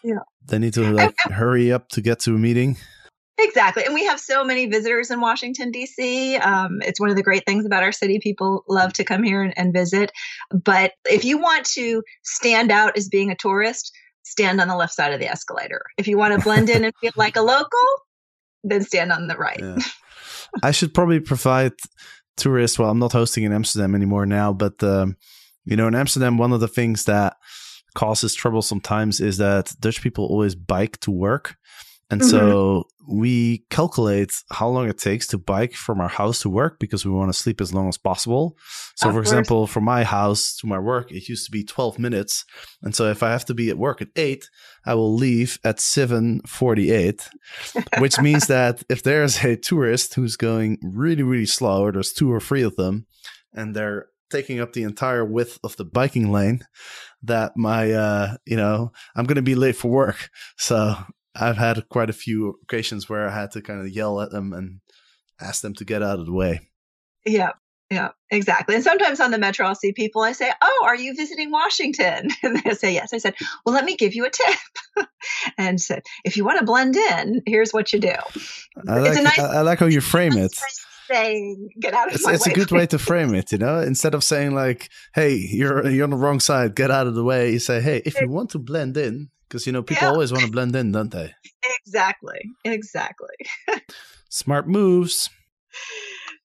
Yeah. 0.03 0.21
They 0.47 0.59
need 0.59 0.75
to 0.75 0.91
like 0.91 1.15
hurry 1.25 1.73
up 1.73 1.89
to 1.91 2.01
get 2.01 2.21
to 2.21 2.35
a 2.35 2.39
meeting. 2.39 2.77
Exactly. 3.39 3.85
And 3.85 3.95
we 3.95 4.05
have 4.05 4.21
so 4.21 4.45
many 4.45 4.67
visitors 4.67 5.11
in 5.11 5.21
Washington, 5.21 5.71
D.C. 5.71 6.37
Um, 6.37 6.81
it's 6.83 7.01
one 7.01 7.11
of 7.11 7.17
the 7.17 7.23
great 7.23 7.45
things 7.47 7.65
about 7.65 7.83
our 7.83 7.93
city. 7.93 8.19
People 8.23 8.63
love 8.69 8.93
to 8.95 9.05
come 9.05 9.23
here 9.23 9.43
and, 9.43 9.55
and 9.57 9.73
visit. 9.73 10.13
But 10.51 10.93
if 11.09 11.25
you 11.25 11.39
want 11.39 11.67
to 11.75 12.03
stand 12.23 12.71
out 12.71 12.97
as 12.97 13.09
being 13.09 13.31
a 13.31 13.37
tourist, 13.37 13.93
stand 14.23 14.61
on 14.61 14.69
the 14.69 14.77
left 14.77 14.93
side 14.93 15.13
of 15.13 15.21
the 15.21 15.29
escalator. 15.29 15.83
If 15.97 16.09
you 16.09 16.19
want 16.19 16.35
to 16.39 16.45
blend 16.45 16.69
in 16.69 16.85
and 16.85 16.95
feel 17.01 17.13
like 17.17 17.37
a 17.37 17.43
local, 17.43 17.81
then 18.63 18.85
stand 18.85 19.13
on 19.13 19.27
the 19.27 19.37
right. 19.37 19.61
Yeah. 19.63 19.79
I 20.62 20.71
should 20.71 20.95
probably 20.95 21.21
provide 21.21 21.73
tourists. 22.37 22.79
Well, 22.79 22.91
I'm 22.91 22.99
not 22.99 23.12
hosting 23.12 23.45
in 23.45 23.53
Amsterdam 23.53 23.95
anymore 23.95 24.27
now, 24.27 24.53
but 24.53 24.83
um, 24.83 25.17
you 25.65 25.77
know, 25.77 25.87
in 25.87 25.95
Amsterdam, 25.95 26.38
one 26.38 26.53
of 26.53 26.61
the 26.61 26.69
things 26.69 27.05
that 27.05 27.37
causes 27.95 28.35
trouble 28.35 28.62
sometimes 28.62 29.21
is 29.21 29.38
that 29.38 29.73
Dutch 29.81 30.03
people 30.03 30.27
always 30.27 30.55
bike 30.55 30.99
to 31.01 31.11
work. 31.11 31.57
And 32.11 32.21
mm-hmm. 32.21 32.31
so 32.31 32.88
we 33.09 33.65
calculate 33.71 34.43
how 34.51 34.69
long 34.69 34.88
it 34.88 34.99
takes 34.99 35.27
to 35.29 35.38
bike 35.38 35.75
from 35.75 36.01
our 36.01 36.09
house 36.09 36.43
to 36.43 36.49
work 36.49 36.79
because 36.79 37.05
we 37.05 37.11
want 37.11 37.31
to 37.31 37.38
sleep 37.38 37.61
as 37.61 37.75
long 37.75 37.88
as 37.88 37.99
possible. 37.99 38.57
So, 38.97 39.09
of 39.09 39.15
for 39.15 39.19
course. 39.19 39.29
example, 39.29 39.67
from 39.67 39.85
my 39.85 40.05
house 40.05 40.57
to 40.59 40.67
my 40.67 40.79
work, 40.79 41.11
it 41.11 41.29
used 41.29 41.45
to 41.47 41.51
be 41.51 41.65
12 41.65 41.99
minutes. 41.99 42.45
And 42.83 42.95
so 42.95 43.11
if 43.11 43.23
I 43.23 43.31
have 43.31 43.45
to 43.47 43.55
be 43.55 43.71
at 43.71 43.79
work 43.79 44.01
at 44.03 44.09
8, 44.15 44.49
I 44.85 44.95
will 44.95 45.15
leave 45.15 45.59
at 45.65 45.79
7:48, 45.79 47.29
which 47.99 48.19
means 48.21 48.47
that 48.49 48.83
if 48.88 49.03
there's 49.03 49.45
a 49.45 49.57
tourist 49.57 50.15
who's 50.15 50.37
going 50.37 50.79
really 50.83 51.23
really 51.23 51.47
slow 51.47 51.83
or 51.85 51.93
there's 51.93 52.12
two 52.12 52.33
or 52.33 52.41
three 52.41 52.62
of 52.62 52.77
them 52.77 53.07
and 53.53 53.75
they're 53.75 54.07
taking 54.31 54.61
up 54.61 54.73
the 54.73 54.83
entire 54.83 55.25
width 55.25 55.59
of 55.62 55.77
the 55.77 55.85
biking 55.85 56.33
lane 56.33 56.62
that 57.23 57.57
my 57.57 57.93
uh 57.93 58.37
you 58.47 58.57
know, 58.57 58.93
I'm 59.15 59.27
going 59.27 59.37
to 59.37 59.43
be 59.43 59.55
late 59.55 59.77
for 59.77 59.91
work. 59.91 60.31
So 60.57 60.97
I've 61.35 61.57
had 61.57 61.88
quite 61.88 62.11
a 62.11 62.14
few 62.14 62.59
occasions 62.62 63.09
where 63.09 63.29
I 63.29 63.33
had 63.33 63.53
to 63.53 63.62
kind 63.62 63.81
of 63.81 63.88
yell 63.88 64.21
at 64.21 64.31
them 64.31 64.53
and 64.53 64.81
ask 65.40 65.62
them 65.62 65.75
to 65.75 65.85
get 65.85 66.03
out 66.03 66.18
of 66.18 66.27
the 66.27 66.33
way. 66.33 66.68
Yeah, 67.25 67.53
yeah, 67.92 68.11
exactly. 68.31 68.75
And 68.75 68.83
sometimes 68.83 69.21
on 69.21 69.33
the 69.33 69.38
metro, 69.38 69.66
I'll 69.66 69.75
see 69.75 69.92
people. 69.92 70.23
I 70.23 70.33
say, 70.33 70.51
"Oh, 70.62 70.83
are 70.87 70.97
you 70.97 71.14
visiting 71.14 71.51
Washington?" 71.51 72.31
And 72.42 72.62
they 72.62 72.75
say, 72.75 72.95
"Yes." 72.95 73.12
I 73.12 73.18
said, 73.18 73.35
"Well, 73.64 73.75
let 73.75 73.85
me 73.85 73.97
give 73.97 74.14
you 74.14 74.25
a 74.25 74.31
tip." 74.31 75.07
and 75.59 75.79
said, 75.79 76.03
"If 76.25 76.38
you 76.38 76.45
want 76.45 76.59
to 76.59 76.64
blend 76.64 76.97
in, 76.97 77.42
here's 77.45 77.73
what 77.73 77.92
you 77.92 78.01
do." 78.01 78.14
I 78.88 78.99
like, 78.99 79.23
nice, 79.23 79.38
I 79.38 79.61
like 79.61 79.79
how 79.79 79.87
you 79.87 80.01
frame 80.01 80.38
it. 80.38 80.59
Saying, 81.11 81.68
"Get 81.79 81.92
out 81.92 82.09
of 82.09 82.14
it's, 82.14 82.25
my 82.25 82.33
it's 82.33 82.47
way." 82.47 82.53
It's 82.53 82.57
a 82.57 82.64
good 82.64 82.71
way 82.71 82.87
to 82.87 82.99
frame 83.11 83.35
it, 83.35 83.53
you 83.53 83.59
know. 83.59 83.81
Instead 83.81 84.14
of 84.14 84.25
saying 84.25 84.55
like, 84.55 84.88
"Hey, 85.14 85.35
you're 85.35 85.87
you're 85.90 86.05
on 86.05 86.11
the 86.11 86.16
wrong 86.16 86.40
side. 86.40 86.75
Get 86.75 86.90
out 86.90 87.07
of 87.07 87.14
the 87.14 87.25
way," 87.25 87.53
you 87.53 87.59
say, 87.59 87.83
"Hey, 87.83 88.01
if 88.07 88.18
you 88.21 88.29
want 88.31 88.51
to 88.51 88.59
blend 88.59 88.97
in, 88.97 89.29
because, 89.53 89.67
you 89.67 89.73
know, 89.73 89.83
people 89.83 90.07
yeah. 90.07 90.12
always 90.12 90.33
want 90.33 90.45
to 90.47 90.51
blend 90.51 90.75
in, 90.75 90.93
don't 90.93 91.11
they? 91.11 91.35
Exactly. 91.85 92.41
Exactly. 92.65 93.37
Smart 94.31 94.67
moves. 94.67 95.29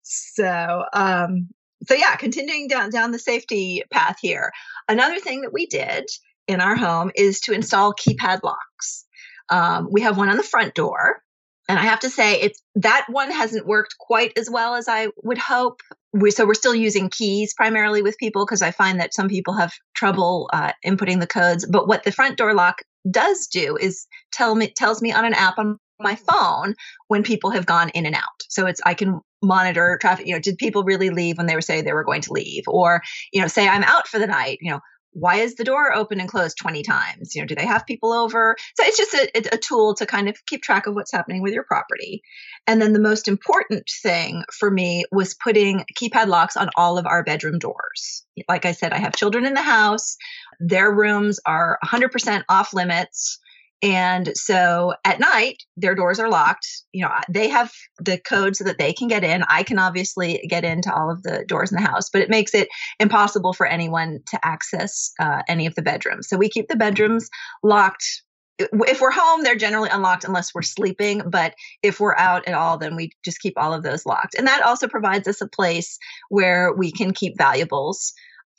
So, 0.03 0.83
um, 0.91 1.47
so 1.87 1.93
yeah, 1.93 2.17
continuing 2.17 2.67
down 2.67 2.89
down 2.89 3.11
the 3.11 3.19
safety 3.19 3.83
path 3.89 4.17
here. 4.21 4.51
Another 4.89 5.19
thing 5.19 5.41
that 5.41 5.53
we 5.53 5.67
did 5.67 6.05
in 6.47 6.59
our 6.59 6.75
home 6.75 7.11
is 7.15 7.39
to 7.41 7.53
install 7.53 7.93
keypad 7.93 8.43
locks. 8.43 9.05
Um, 9.47 9.87
we 9.89 10.01
have 10.01 10.17
one 10.17 10.27
on 10.27 10.35
the 10.35 10.43
front 10.43 10.75
door, 10.75 11.21
and 11.69 11.79
I 11.79 11.83
have 11.83 12.01
to 12.01 12.09
say, 12.09 12.41
it's 12.41 12.61
that 12.75 13.05
one 13.09 13.31
hasn't 13.31 13.65
worked 13.65 13.95
quite 13.97 14.37
as 14.37 14.49
well 14.49 14.75
as 14.75 14.89
I 14.89 15.07
would 15.23 15.37
hope 15.37 15.81
we 16.13 16.31
so 16.31 16.45
we're 16.45 16.53
still 16.53 16.75
using 16.75 17.09
keys 17.09 17.53
primarily 17.53 18.01
with 18.01 18.17
people 18.17 18.45
because 18.45 18.61
I 18.61 18.71
find 18.71 18.99
that 18.99 19.13
some 19.13 19.27
people 19.27 19.53
have 19.53 19.73
trouble 19.93 20.49
uh, 20.51 20.71
inputting 20.85 21.19
the 21.19 21.27
codes. 21.27 21.65
But 21.65 21.87
what 21.87 22.03
the 22.03 22.11
front 22.11 22.37
door 22.37 22.53
lock 22.53 22.81
does 23.11 23.47
do 23.47 23.77
is 23.77 24.07
tell 24.31 24.55
me 24.55 24.71
tells 24.75 25.01
me 25.01 25.11
on 25.11 25.25
an 25.25 25.33
app 25.33 25.57
on 25.57 25.77
my 25.99 26.15
phone 26.15 26.75
when 27.07 27.23
people 27.23 27.49
have 27.51 27.65
gone 27.65 27.89
in 27.89 28.05
and 28.05 28.15
out. 28.15 28.43
So 28.49 28.67
it's 28.67 28.81
I 28.85 28.93
can 28.93 29.19
monitor 29.41 29.97
traffic. 30.01 30.27
You 30.27 30.33
know, 30.33 30.39
did 30.39 30.57
people 30.57 30.83
really 30.83 31.09
leave 31.09 31.37
when 31.37 31.47
they 31.47 31.55
were 31.55 31.61
say 31.61 31.81
they 31.81 31.93
were 31.93 32.03
going 32.03 32.21
to 32.21 32.33
leave, 32.33 32.63
or 32.67 33.01
you 33.31 33.41
know, 33.41 33.47
say 33.47 33.67
I'm 33.67 33.83
out 33.83 34.07
for 34.07 34.19
the 34.19 34.27
night. 34.27 34.59
You 34.61 34.71
know, 34.71 34.79
why 35.19 35.37
is 35.37 35.55
the 35.55 35.63
door 35.63 35.93
open 35.93 36.19
and 36.19 36.29
closed 36.29 36.57
20 36.57 36.83
times? 36.83 37.33
You 37.33 37.41
know 37.41 37.47
do 37.47 37.55
they 37.55 37.65
have 37.65 37.85
people 37.85 38.13
over? 38.13 38.55
So 38.75 38.83
it's 38.85 38.97
just 38.97 39.13
a, 39.13 39.55
a, 39.55 39.57
tool 39.57 39.95
to 39.95 40.05
kind 40.05 40.29
of 40.29 40.37
keep 40.45 40.61
track 40.61 40.85
of 40.85 40.93
what's 40.93 41.11
happening 41.11 41.41
with 41.41 41.53
your 41.53 41.63
property. 41.63 42.21
And 42.67 42.81
then 42.81 42.93
the 42.93 42.99
most 42.99 43.27
important 43.27 43.89
thing 44.03 44.43
for 44.53 44.69
me 44.69 45.05
was 45.11 45.33
putting 45.33 45.85
keypad 45.99 46.27
locks 46.27 46.55
on 46.55 46.69
all 46.75 46.97
of 46.97 47.07
our 47.07 47.23
bedroom 47.23 47.57
doors. 47.57 48.23
Like 48.47 48.65
i 48.65 48.71
said 48.71 48.93
i 48.93 48.99
have 48.99 49.15
children 49.15 49.45
in 49.45 49.55
the 49.55 49.61
house. 49.61 50.17
Their 50.59 50.93
rooms 50.93 51.39
are 51.45 51.79
100% 51.83 52.43
off 52.49 52.73
limits 52.73 53.39
and 53.81 54.31
so 54.35 54.95
at 55.05 55.19
night, 55.19 55.61
their 55.75 55.93
doors 55.93 56.19
are 56.19 56.29
locked. 56.29 56.67
You 56.93 57.03
know, 57.03 57.11
they 57.29 57.49
have 57.49 57.71
the 57.99 58.17
code 58.17 58.55
so 58.55 58.63
that 58.63 58.79
they 58.79 58.91
can 58.91 59.07
get 59.07 59.23
in. 59.23 59.43
I 59.43 59.63
can 59.63 59.77
obviously 59.77 60.45
get 60.49 60.63
into 60.63 60.93
all 60.93 61.11
of 61.11 61.21
the 61.21 61.45
doors 61.47 61.71
in 61.71 61.75
the 61.75 61.87
house, 61.87 62.09
but 62.09 62.21
it 62.23 62.29
makes 62.29 62.55
it 62.55 62.69
impossible 62.99 63.53
for 63.53 63.67
anyone 63.67 64.19
to 64.27 64.39
access 64.43 65.11
uh, 65.19 65.43
any 65.47 65.67
of 65.67 65.75
the 65.75 65.83
bedrooms. 65.83 66.27
So 66.27 66.37
we 66.37 66.49
keep 66.49 66.67
the 66.67 66.75
bedrooms 66.75 67.29
locked. 67.61 68.23
If 68.57 68.99
we're 68.99 69.11
home, 69.11 69.43
they're 69.43 69.55
generally 69.55 69.89
unlocked 69.89 70.23
unless 70.23 70.55
we're 70.55 70.63
sleeping. 70.63 71.21
But 71.29 71.53
if 71.83 71.99
we're 71.99 72.15
out 72.15 72.47
at 72.47 72.55
all, 72.55 72.79
then 72.79 72.95
we 72.95 73.11
just 73.23 73.39
keep 73.39 73.53
all 73.57 73.75
of 73.75 73.83
those 73.83 74.07
locked. 74.07 74.33
And 74.35 74.47
that 74.47 74.63
also 74.63 74.87
provides 74.87 75.27
us 75.27 75.41
a 75.41 75.47
place 75.47 75.99
where 76.29 76.73
we 76.73 76.91
can 76.91 77.13
keep 77.13 77.37
valuables 77.37 78.13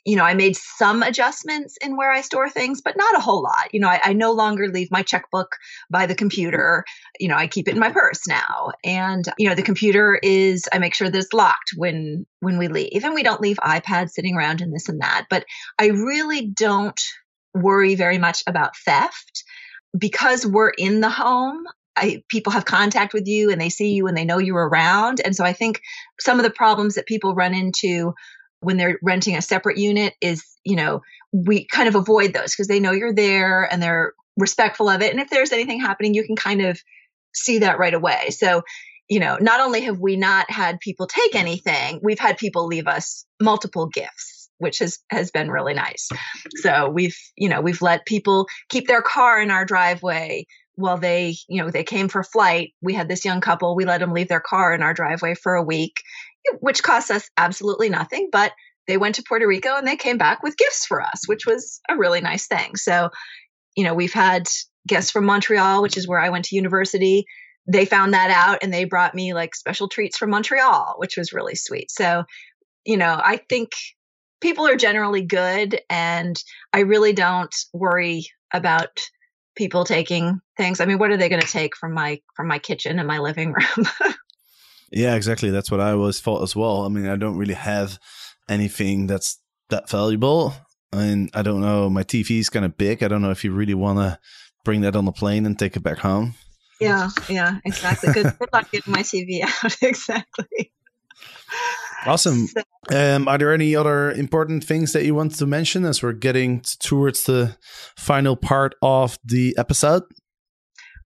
you 0.09 0.17
know, 0.17 0.25
I 0.25 0.33
made 0.33 0.57
some 0.57 1.03
adjustments 1.03 1.77
in 1.83 1.95
where 1.95 2.11
I 2.11 2.23
store 2.23 2.49
things, 2.49 2.81
but 2.81 2.97
not 2.97 3.15
a 3.15 3.21
whole 3.21 3.43
lot. 3.43 3.69
You 3.73 3.81
know, 3.81 3.89
I, 3.89 4.01
I, 4.03 4.13
no 4.15 4.33
longer 4.33 4.69
leave 4.69 4.91
my 4.91 5.03
checkbook 5.03 5.57
by 5.91 6.07
the 6.07 6.15
computer. 6.15 6.85
You 7.21 7.29
know, 7.29 7.37
I 7.37 7.47
keep 7.47 7.69
it 7.69 7.75
in 7.75 7.79
my 7.79 7.93
purse 7.93 8.27
now. 8.27 8.71
And, 8.83 9.27
you 9.37 9.51
know, 9.51 9.55
the 9.55 9.63
computer 9.63 10.19
is, 10.23 10.67
I 10.73 10.79
make 10.79 10.95
sure 10.95 11.11
that 11.11 11.19
it's 11.19 11.35
locked 11.35 11.73
when, 11.77 12.25
when 12.41 12.57
we 12.57 12.69
leave. 12.69 13.05
And 13.05 13.13
we 13.13 13.23
don't 13.23 13.43
leave 13.43 13.59
iPads 13.59 14.13
sitting 14.13 14.35
around 14.35 14.63
and 14.63 14.75
this 14.75 14.89
and 14.89 15.03
that. 15.03 15.27
But 15.29 15.45
I 15.79 15.89
really 15.89 16.47
don't 16.47 16.99
worry 17.53 17.95
very 17.95 18.17
much 18.17 18.43
about 18.47 18.79
theft 18.79 19.45
because 19.97 20.47
we're 20.47 20.71
in 20.71 21.03
the 21.03 21.11
home. 21.11 21.65
I, 21.97 22.23
people 22.31 22.53
have 22.53 22.65
contact 22.65 23.13
with 23.13 23.27
you 23.27 23.51
and 23.51 23.61
they 23.61 23.69
see 23.69 23.93
you 23.93 24.07
and 24.07 24.17
they 24.17 24.25
know 24.25 24.39
you're 24.39 24.69
around. 24.69 25.21
And 25.23 25.37
so 25.37 25.45
I 25.45 25.53
think 25.53 25.83
some 26.19 26.39
of 26.39 26.45
the 26.45 26.51
problems 26.51 26.95
that 26.95 27.05
people 27.05 27.35
run 27.35 27.53
into 27.53 28.15
when 28.61 28.77
they're 28.77 28.99
renting 29.03 29.37
a 29.37 29.43
separate 29.43 29.79
unit 29.79 30.15
is, 30.21 30.45
you 30.65 30.77
know, 30.77 31.03
we 31.33 31.67
kind 31.67 31.89
of 31.89 31.95
avoid 31.95 32.33
those 32.33 32.53
because 32.53 32.69
they 32.69 32.81
know 32.81 32.93
you're 32.93 33.15
there 33.15 33.71
and 33.71 33.83
they're 33.83 34.15
respectful 34.37 34.89
of 34.89 35.03
it. 35.03 35.13
And 35.13 35.21
if 35.21 35.31
there's 35.31 35.53
anything 35.53 35.81
happening, 35.81 36.15
you 36.15 36.25
can 36.25 36.37
kind 36.37 36.63
of 36.63 36.81
see 37.35 37.59
that 37.59 37.79
right 37.79 37.95
away. 37.95 38.31
So, 38.31 38.63
you 39.09 39.21
know, 39.21 39.39
not 39.41 39.61
only 39.61 39.83
have 39.83 39.99
we 39.99 40.17
not 40.17 40.51
had 40.51 40.81
people 40.81 41.07
take 41.07 41.35
anything, 41.35 42.01
we've 42.03 42.19
had 42.19 42.37
people 42.37 42.67
leave 42.67 42.87
us 42.87 43.25
multiple 43.41 43.87
gifts, 43.87 44.51
which 44.59 44.79
has 44.81 44.99
has 45.11 45.31
been 45.31 45.51
really 45.51 45.75
nice. 45.75 46.09
So 46.57 46.89
we've, 46.89 47.17
you 47.37 47.49
know, 47.49 47.61
we've 47.61 47.83
let 47.83 48.07
people 48.07 48.47
keep 48.69 48.87
their 48.87 49.03
car 49.03 49.41
in 49.41 49.51
our 49.51 49.65
driveway 49.65 50.47
while 50.75 50.99
they, 50.99 51.37
you 51.49 51.61
know, 51.61 51.71
they 51.71 51.83
came 51.83 52.09
for 52.09 52.23
flight. 52.23 52.73
We 52.81 52.95
had 52.95 53.09
this 53.09 53.25
young 53.25 53.41
couple, 53.41 53.75
we 53.75 53.85
let 53.85 53.99
them 53.99 54.13
leave 54.13 54.29
their 54.29 54.41
car 54.41 54.73
in 54.75 54.83
our 54.83 54.95
driveway 54.95 55.35
for 55.35 55.55
a 55.55 55.63
week 55.63 56.03
which 56.61 56.83
cost 56.83 57.11
us 57.11 57.29
absolutely 57.37 57.89
nothing, 57.89 58.29
but 58.33 58.53
they 58.87 58.97
went 58.97 59.17
to 59.17 59.23
Puerto 59.23 59.47
Rico 59.47 59.77
and 59.77 59.87
they 59.87 59.97
came 59.97 60.19
back 60.19 60.43
with 60.43 60.57
gifts 60.57 60.87
for 60.87 61.01
us, 61.03 61.27
which 61.27 61.47
was 61.47 61.81
a 61.89 61.97
really 61.97 62.21
nice 62.21 62.47
thing. 62.47 62.77
So, 62.77 63.11
you 63.77 63.85
know, 63.85 63.95
we've 63.95 64.13
had 64.13 64.49
guests 64.87 65.11
from 65.11 65.27
Montreal, 65.27 65.83
which 65.83 65.97
is 65.97 66.09
where 66.09 66.19
I 66.19 66.31
went 66.31 66.47
to 66.47 66.57
university. 66.57 67.27
They 67.71 67.85
found 67.85 68.15
that 68.15 68.31
out 68.31 68.61
and 68.63 68.73
they 68.73 68.85
brought 68.85 69.15
me 69.15 69.35
like 69.35 69.55
special 69.55 69.89
treats 69.89 70.17
from 70.17 70.31
Montreal, 70.31 70.95
which 70.97 71.17
was 71.19 71.35
really 71.35 71.55
sweet. 71.55 71.91
So, 71.91 72.25
you 72.87 72.97
know, 72.97 73.21
I 73.23 73.37
think 73.49 73.71
people 74.41 74.67
are 74.67 74.77
generally 74.77 75.23
good 75.23 75.81
and 75.91 76.43
I 76.73 76.81
really 76.81 77.13
don't 77.13 77.55
worry 77.75 78.27
about 78.55 78.99
people 79.55 79.85
taking 79.85 80.41
things. 80.57 80.81
I 80.81 80.87
mean, 80.87 80.99
what 80.99 81.11
are 81.11 81.17
they 81.19 81.29
going 81.29 81.43
to 81.43 81.47
take 81.47 81.77
from 81.77 81.93
my 81.93 82.21
from 82.35 82.47
my 82.47 82.59
kitchen 82.59 82.99
and 82.99 83.07
my 83.07 83.19
living 83.19 83.53
room? 83.53 83.87
yeah, 84.91 85.15
exactly. 85.15 85.51
That's 85.51 85.71
what 85.71 85.81
I 85.81 85.93
always 85.93 86.21
thought 86.21 86.43
as 86.43 86.57
well. 86.57 86.83
I 86.83 86.89
mean, 86.89 87.07
I 87.07 87.17
don't 87.17 87.37
really 87.37 87.55
have 87.55 87.99
anything 88.49 89.07
that's 89.07 89.39
that 89.71 89.89
valuable. 89.89 90.55
And 90.93 91.31
I 91.35 91.43
don't 91.43 91.61
know, 91.61 91.91
my 91.91 92.03
TV 92.03 92.39
is 92.39 92.49
kind 92.49 92.65
of 92.65 92.79
big. 92.79 93.03
I 93.03 93.09
don't 93.09 93.23
know 93.23 93.31
if 93.31 93.45
you 93.45 93.53
really 93.53 93.75
want 93.75 93.99
to 93.99 94.19
bring 94.65 94.81
that 94.83 94.97
on 94.97 95.05
the 95.05 95.13
plane 95.13 95.45
and 95.45 95.59
take 95.59 95.77
it 95.77 95.83
back 95.83 95.99
home. 95.99 96.35
Yeah, 96.81 97.11
yeah, 97.29 97.59
exactly. 97.65 98.13
Good, 98.13 98.39
good 98.39 98.49
luck 98.53 98.71
getting 98.71 98.93
my 98.93 99.03
TV 99.03 99.43
out. 99.65 99.77
exactly. 99.83 100.73
Awesome. 102.07 102.47
Um, 102.91 103.27
are 103.27 103.37
there 103.39 103.53
any 103.53 103.75
other 103.75 104.13
important 104.13 104.65
things 104.65 104.93
that 104.93 105.05
you 105.05 105.15
want 105.15 105.35
to 105.37 105.47
mention 105.47 105.85
as 105.85 106.03
we're 106.03 106.13
getting 106.13 106.63
towards 106.79 107.25
the 107.25 107.57
final 107.97 108.37
part 108.37 108.77
of 108.81 109.19
the 109.25 109.55
episode? 109.59 110.05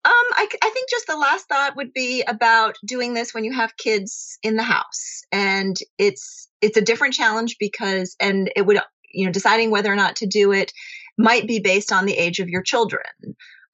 Um, 0.04 0.12
I, 0.32 0.48
I 0.62 0.70
think 0.70 0.90
just 0.90 1.06
the 1.06 1.16
last 1.16 1.48
thought 1.48 1.76
would 1.76 1.92
be 1.92 2.22
about 2.22 2.76
doing 2.84 3.14
this 3.14 3.32
when 3.32 3.44
you 3.44 3.52
have 3.52 3.76
kids 3.76 4.36
in 4.42 4.56
the 4.56 4.62
house, 4.64 5.22
and 5.30 5.76
it's 5.96 6.48
it's 6.60 6.76
a 6.76 6.82
different 6.82 7.14
challenge 7.14 7.56
because, 7.60 8.16
and 8.18 8.50
it 8.56 8.66
would 8.66 8.80
you 9.12 9.26
know 9.26 9.32
deciding 9.32 9.70
whether 9.70 9.92
or 9.92 9.96
not 9.96 10.16
to 10.16 10.26
do 10.26 10.52
it 10.52 10.72
might 11.16 11.46
be 11.46 11.60
based 11.60 11.92
on 11.92 12.06
the 12.06 12.16
age 12.16 12.40
of 12.40 12.48
your 12.48 12.62
children. 12.62 13.04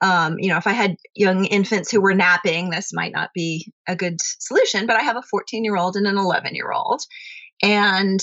Um, 0.00 0.38
you 0.38 0.48
know, 0.50 0.58
if 0.58 0.66
I 0.66 0.72
had 0.72 0.96
young 1.14 1.44
infants 1.46 1.90
who 1.90 2.00
were 2.00 2.14
napping, 2.14 2.70
this 2.70 2.92
might 2.92 3.12
not 3.12 3.30
be 3.34 3.72
a 3.86 3.96
good 3.96 4.16
solution, 4.20 4.86
but 4.86 4.96
I 4.96 5.02
have 5.02 5.16
a 5.16 5.22
14 5.22 5.64
year 5.64 5.76
old 5.76 5.96
and 5.96 6.06
an 6.06 6.18
11 6.18 6.54
year 6.54 6.70
old. 6.70 7.00
And 7.62 8.20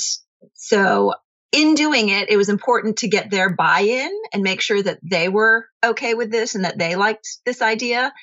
so 0.53 1.13
in 1.51 1.75
doing 1.75 2.09
it, 2.09 2.29
it 2.29 2.37
was 2.37 2.49
important 2.49 2.97
to 2.97 3.07
get 3.07 3.29
their 3.29 3.49
buy 3.49 3.81
in 3.81 4.11
and 4.33 4.43
make 4.43 4.61
sure 4.61 4.81
that 4.81 4.99
they 5.03 5.29
were 5.29 5.67
okay 5.83 6.13
with 6.13 6.31
this 6.31 6.55
and 6.55 6.65
that 6.65 6.77
they 6.77 6.95
liked 6.95 7.27
this 7.45 7.61
idea. 7.61 8.13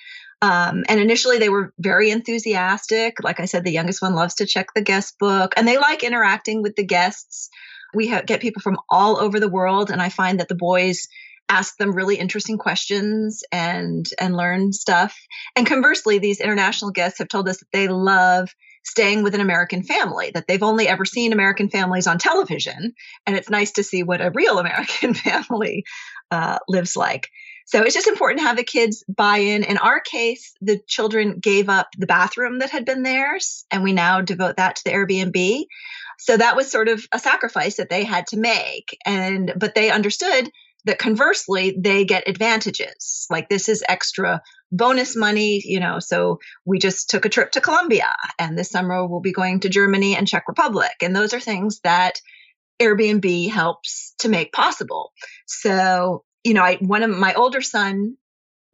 Um, 0.42 0.85
and 0.88 1.00
initially, 1.00 1.38
they 1.38 1.48
were 1.48 1.72
very 1.78 2.11
enthusiastic. 2.11 3.22
Like 3.22 3.38
I 3.38 3.44
said, 3.44 3.64
the 3.64 3.70
youngest 3.70 4.02
one 4.02 4.14
loves 4.14 4.35
to 4.37 4.46
check 4.46 4.74
the 4.74 4.82
guest 4.82 5.18
book 5.18 5.54
and 5.56 5.66
they 5.66 5.78
like 5.78 6.02
interacting 6.02 6.62
with 6.62 6.74
the 6.74 6.85
guests. 6.85 7.48
We 7.94 8.08
ha- 8.08 8.22
get 8.26 8.40
people 8.40 8.61
from 8.61 8.78
all 8.90 9.18
over 9.18 9.38
the 9.38 9.48
world, 9.50 9.90
and 9.90 10.02
I 10.02 10.08
find 10.08 10.40
that 10.40 10.48
the 10.48 10.54
boys 10.54 11.06
ask 11.48 11.76
them 11.76 11.92
really 11.92 12.16
interesting 12.16 12.56
questions 12.58 13.42
and 13.52 14.08
and 14.18 14.37
learn 14.37 14.72
stuff. 14.72 15.16
And 15.54 15.66
conversely, 15.66 16.18
these 16.18 16.40
international 16.40 16.90
guests 16.90 17.18
have 17.18 17.28
told 17.28 17.48
us 17.48 17.58
that 17.58 17.72
they 17.72 17.88
love 17.88 18.48
staying 18.85 19.23
with 19.23 19.35
an 19.35 19.40
American 19.40 19.83
family, 19.83 20.31
that 20.35 20.47
they've 20.47 20.62
only 20.62 20.88
ever 20.88 21.05
seen 21.05 21.33
American 21.33 21.68
families 21.68 22.07
on 22.07 22.18
television, 22.18 22.95
and 23.27 23.37
it's 23.37 23.51
nice 23.51 23.73
to 23.73 23.83
see 23.83 24.03
what 24.03 24.21
a 24.21 24.31
real 24.31 24.59
American 24.61 25.14
family 25.14 25.85
uh, 26.31 26.59
lives 26.68 26.97
like. 26.97 27.29
So 27.66 27.83
it's 27.83 27.95
just 27.95 28.09
important 28.09 28.40
to 28.40 28.47
have 28.47 28.57
the 28.57 28.64
kids 28.64 29.05
buy 29.09 29.38
in. 29.38 29.62
In 29.64 29.79
our 29.79 30.01
case, 30.01 30.53
the 30.61 30.81
children 30.87 31.38
gave 31.38 31.68
up 31.68 31.88
the 31.97 32.07
bathroom 32.07 32.59
that 32.59 32.71
had 32.71 32.85
been 32.85 33.03
theirs, 33.03 33.64
and 33.71 33.83
we 33.83 33.92
now 33.92 34.21
devote 34.21 34.57
that 34.57 34.77
to 34.77 34.85
the 34.85 34.90
Airbnb. 34.90 35.64
So 36.18 36.37
that 36.37 36.57
was 36.57 36.71
sort 36.71 36.88
of 36.88 37.05
a 37.12 37.18
sacrifice 37.18 37.77
that 37.77 37.90
they 37.90 38.05
had 38.05 38.27
to 38.29 38.37
make. 38.37 38.97
And, 39.05 39.53
but 39.57 39.75
they 39.75 39.90
understood 39.90 40.51
that 40.85 40.99
conversely 40.99 41.77
they 41.79 42.05
get 42.05 42.29
advantages. 42.29 43.27
Like 43.31 43.49
this 43.49 43.68
is 43.68 43.85
extra 43.88 44.42
bonus 44.75 45.14
money 45.14 45.61
you 45.62 45.79
know 45.79 45.99
so 45.99 46.38
we 46.64 46.79
just 46.79 47.11
took 47.11 47.27
a 47.27 47.29
trip 47.29 47.51
to 47.53 47.61
colombia 47.61 48.11
and 48.38 48.57
this 48.59 48.71
summer 48.71 49.07
we'll 49.07 49.21
be 49.21 49.31
going 49.31 49.61
to 49.61 49.68
germany 49.68 50.16
and 50.16 50.27
czech 50.27 50.45
republic 50.49 50.92
and 51.03 51.14
those 51.14 51.35
are 51.35 51.40
things 51.40 51.79
that 51.85 52.23
airbnb 52.81 53.51
helps 53.51 54.14
to 54.18 54.29
make 54.29 54.53
possible. 54.53 55.12
So 55.47 56.25
you 56.45 56.55
know 56.55 56.62
i 56.62 56.77
one 56.77 57.03
of 57.03 57.11
my 57.11 57.35
older 57.35 57.61
son 57.61 58.16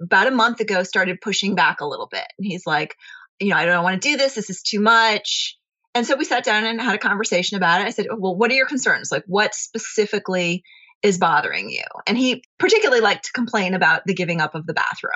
about 0.00 0.28
a 0.28 0.30
month 0.30 0.60
ago 0.60 0.82
started 0.82 1.20
pushing 1.20 1.54
back 1.54 1.80
a 1.80 1.86
little 1.86 2.08
bit 2.08 2.26
and 2.38 2.46
he's 2.46 2.66
like 2.66 2.94
you 3.40 3.48
know 3.48 3.56
i 3.56 3.66
don't 3.66 3.84
want 3.84 4.00
to 4.00 4.08
do 4.08 4.16
this 4.16 4.34
this 4.34 4.50
is 4.50 4.62
too 4.62 4.80
much. 4.80 5.56
And 5.94 6.06
so 6.06 6.14
we 6.14 6.24
sat 6.24 6.44
down 6.44 6.64
and 6.64 6.80
had 6.80 6.94
a 6.94 6.98
conversation 6.98 7.56
about 7.56 7.80
it. 7.80 7.86
I 7.86 7.90
said 7.90 8.06
well 8.16 8.36
what 8.36 8.50
are 8.50 8.54
your 8.54 8.66
concerns? 8.66 9.10
Like 9.10 9.24
what 9.26 9.54
specifically 9.54 10.62
is 11.02 11.18
bothering 11.18 11.70
you. 11.70 11.84
And 12.06 12.18
he 12.18 12.42
particularly 12.58 13.00
liked 13.00 13.26
to 13.26 13.32
complain 13.32 13.74
about 13.74 14.02
the 14.06 14.14
giving 14.14 14.40
up 14.40 14.54
of 14.54 14.66
the 14.66 14.74
bathroom. 14.74 15.12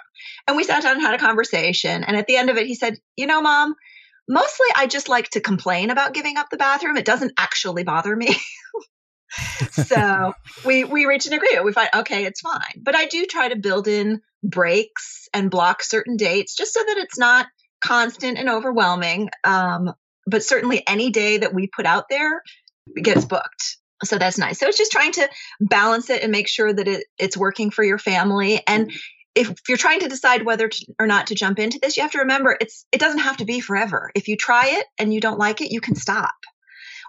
And 0.47 0.57
we 0.57 0.65
sat 0.65 0.83
down 0.83 0.95
and 0.95 1.03
had 1.03 1.15
a 1.15 1.19
conversation. 1.19 2.05
And 2.05 2.17
at 2.17 2.27
the 2.27 2.37
end 2.37 2.51
of 2.51 2.57
it, 2.57 2.67
he 2.67 2.75
said, 2.75 2.99
You 3.17 3.27
know, 3.27 3.43
mom, 3.43 3.75
mostly 4.29 4.67
I 4.77 4.87
just 4.87 5.09
like 5.09 5.31
to 5.31 5.41
complain 5.41 5.91
about 5.91 6.15
giving 6.15 6.37
up 6.37 6.49
the 6.51 6.57
bathroom. 6.57 6.97
It 6.97 7.05
doesn't 7.05 7.33
actually 7.37 7.85
bother 7.85 8.15
me. 8.15 8.37
so 9.71 10.35
we 10.65 10.85
we 10.85 11.07
reach 11.07 11.27
an 11.27 11.33
agreement. 11.33 11.65
We 11.65 11.73
find 11.73 11.91
okay, 11.95 12.25
it's 12.25 12.41
fine. 12.41 12.83
But 12.83 12.95
I 12.95 13.07
do 13.07 13.27
try 13.27 13.49
to 13.49 13.57
build 13.57 13.89
in 13.89 14.21
breaks 14.43 15.29
and 15.33 15.51
block 15.51 15.83
certain 15.83 16.17
dates 16.17 16.57
just 16.57 16.75
so 16.75 16.81
that 16.81 16.99
it's 16.99 17.19
not 17.19 17.47
constant 17.83 18.39
and 18.39 18.49
overwhelming. 18.49 19.31
Um, 19.45 19.93
but 20.27 20.45
certainly 20.45 20.87
any 20.87 21.11
day 21.11 21.39
that 21.39 21.55
we 21.55 21.67
put 21.67 21.87
out 21.87 22.05
there 22.09 22.43
gets 23.03 23.25
booked 23.25 23.79
so 24.05 24.19
that's 24.19 24.39
nice. 24.39 24.59
So 24.59 24.67
it's 24.67 24.79
just 24.79 24.93
trying 24.93 25.13
to 25.13 25.29
balance 25.61 26.11
it 26.11 26.23
and 26.23 26.33
make 26.33 26.49
sure 26.49 26.73
that 26.73 26.89
it, 26.89 27.05
it's 27.19 27.37
working 27.37 27.71
for 27.71 27.85
your 27.85 27.99
family. 27.99 28.61
And 28.67 28.89
mm-hmm. 28.89 28.97
if 29.35 29.53
you're 29.69 29.79
trying 29.79 30.01
to 30.01 30.09
decide 30.09 30.45
whether 30.45 30.69
to, 30.69 30.87
or 30.99 31.07
not 31.07 31.29
to 31.29 31.35
jump 31.35 31.59
into 31.59 31.79
this 31.81 31.97
you 31.97 32.03
have 32.03 32.13
to 32.13 32.21
remember 32.21 32.57
it's 32.61 32.87
it 32.93 33.01
doesn't 33.01 33.21
have 33.21 33.39
to 33.39 33.45
be 33.45 33.61
forever. 33.61 34.11
If 34.15 34.29
you 34.29 34.37
try 34.37 34.79
it 34.79 34.87
and 34.99 35.13
you 35.13 35.21
don't 35.21 35.39
like 35.39 35.61
it 35.61 35.73
you 35.73 35.81
can 35.81 35.95
stop. 35.95 36.35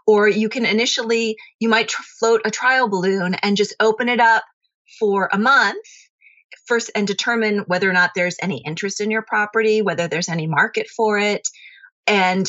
Or 0.05 0.27
you 0.27 0.49
can 0.49 0.65
initially 0.65 1.37
you 1.59 1.69
might 1.69 1.89
tr- 1.89 2.03
float 2.19 2.41
a 2.45 2.51
trial 2.51 2.89
balloon 2.89 3.35
and 3.35 3.57
just 3.57 3.75
open 3.79 4.09
it 4.09 4.19
up 4.19 4.43
for 4.99 5.29
a 5.31 5.39
month 5.39 5.85
first 6.67 6.91
and 6.95 7.07
determine 7.07 7.59
whether 7.67 7.89
or 7.89 7.93
not 7.93 8.11
there's 8.15 8.37
any 8.41 8.61
interest 8.65 9.01
in 9.01 9.11
your 9.11 9.23
property 9.23 9.81
whether 9.81 10.07
there's 10.07 10.29
any 10.29 10.47
market 10.47 10.87
for 10.87 11.17
it. 11.17 11.47
And 12.05 12.47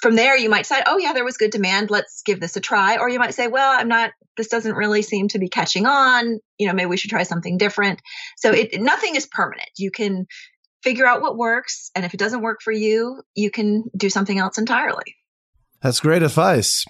from 0.00 0.16
there 0.16 0.36
you 0.36 0.50
might 0.50 0.66
say 0.66 0.82
oh 0.86 0.98
yeah 0.98 1.12
there 1.12 1.24
was 1.24 1.36
good 1.36 1.50
demand. 1.50 1.90
Let's 1.90 2.22
give 2.22 2.40
this 2.40 2.56
a 2.56 2.60
try. 2.60 2.98
Or 2.98 3.08
you 3.08 3.18
might 3.18 3.34
say 3.34 3.46
well 3.46 3.78
i'm 3.78 3.88
not 3.88 4.10
this 4.36 4.48
doesn't 4.48 4.74
really 4.74 5.02
seem 5.02 5.28
to 5.28 5.38
be 5.38 5.48
catching 5.48 5.86
on. 5.86 6.40
You 6.58 6.68
know 6.68 6.74
maybe 6.74 6.88
we 6.88 6.96
should 6.96 7.10
try 7.10 7.22
something 7.22 7.58
different. 7.58 8.00
So 8.36 8.52
it 8.52 8.80
nothing 8.80 9.16
is 9.16 9.26
permanent. 9.26 9.70
You 9.76 9.90
can 9.90 10.26
figure 10.82 11.06
out 11.06 11.22
what 11.22 11.36
works 11.36 11.90
and 11.94 12.04
if 12.04 12.12
it 12.12 12.18
doesn't 12.18 12.42
work 12.42 12.60
for 12.62 12.72
you 12.72 13.22
you 13.34 13.50
can 13.50 13.84
do 13.96 14.10
something 14.10 14.38
else 14.38 14.58
entirely. 14.58 15.16
That's 15.80 16.00
great 16.00 16.22
advice 16.22 16.84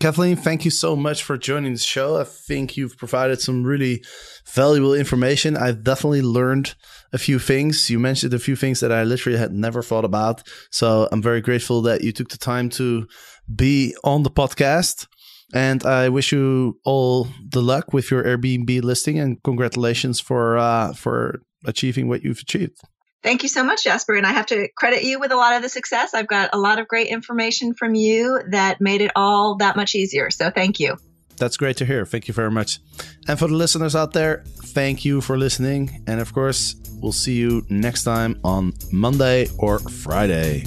Kathleen, 0.00 0.36
thank 0.36 0.64
you 0.64 0.70
so 0.70 0.94
much 0.94 1.24
for 1.24 1.36
joining 1.36 1.72
the 1.72 1.78
show. 1.78 2.18
I 2.20 2.24
think 2.24 2.76
you've 2.76 2.96
provided 2.96 3.40
some 3.40 3.64
really 3.64 4.04
valuable 4.46 4.94
information. 4.94 5.56
I've 5.56 5.82
definitely 5.82 6.22
learned 6.22 6.76
a 7.12 7.18
few 7.18 7.40
things. 7.40 7.90
You 7.90 7.98
mentioned 7.98 8.32
a 8.32 8.38
few 8.38 8.54
things 8.54 8.78
that 8.78 8.92
I 8.92 9.02
literally 9.02 9.38
had 9.38 9.52
never 9.52 9.82
thought 9.82 10.04
about. 10.04 10.44
So 10.70 11.08
I'm 11.10 11.20
very 11.20 11.40
grateful 11.40 11.82
that 11.82 12.02
you 12.02 12.12
took 12.12 12.28
the 12.28 12.38
time 12.38 12.68
to 12.70 13.08
be 13.52 13.96
on 14.04 14.22
the 14.22 14.30
podcast. 14.30 15.08
And 15.52 15.84
I 15.84 16.10
wish 16.10 16.30
you 16.30 16.78
all 16.84 17.26
the 17.50 17.62
luck 17.62 17.92
with 17.92 18.08
your 18.08 18.22
Airbnb 18.22 18.82
listing 18.82 19.18
and 19.18 19.42
congratulations 19.42 20.20
for 20.20 20.58
uh, 20.58 20.92
for 20.92 21.40
achieving 21.64 22.06
what 22.06 22.22
you've 22.22 22.40
achieved. 22.40 22.78
Thank 23.22 23.42
you 23.42 23.48
so 23.48 23.64
much, 23.64 23.84
Jasper. 23.84 24.14
And 24.14 24.26
I 24.26 24.32
have 24.32 24.46
to 24.46 24.68
credit 24.76 25.02
you 25.02 25.18
with 25.18 25.32
a 25.32 25.36
lot 25.36 25.56
of 25.56 25.62
the 25.62 25.68
success. 25.68 26.14
I've 26.14 26.28
got 26.28 26.50
a 26.52 26.58
lot 26.58 26.78
of 26.78 26.86
great 26.86 27.08
information 27.08 27.74
from 27.74 27.94
you 27.94 28.40
that 28.50 28.80
made 28.80 29.00
it 29.00 29.10
all 29.16 29.56
that 29.56 29.76
much 29.76 29.94
easier. 29.94 30.30
So 30.30 30.50
thank 30.50 30.78
you. 30.78 30.96
That's 31.36 31.56
great 31.56 31.76
to 31.78 31.84
hear. 31.84 32.04
Thank 32.04 32.28
you 32.28 32.34
very 32.34 32.50
much. 32.50 32.80
And 33.28 33.38
for 33.38 33.48
the 33.48 33.54
listeners 33.54 33.94
out 33.94 34.12
there, 34.12 34.44
thank 34.46 35.04
you 35.04 35.20
for 35.20 35.38
listening. 35.38 36.02
And 36.06 36.20
of 36.20 36.32
course, 36.32 36.74
we'll 37.00 37.12
see 37.12 37.34
you 37.34 37.64
next 37.68 38.04
time 38.04 38.40
on 38.44 38.72
Monday 38.92 39.48
or 39.58 39.78
Friday. 39.78 40.66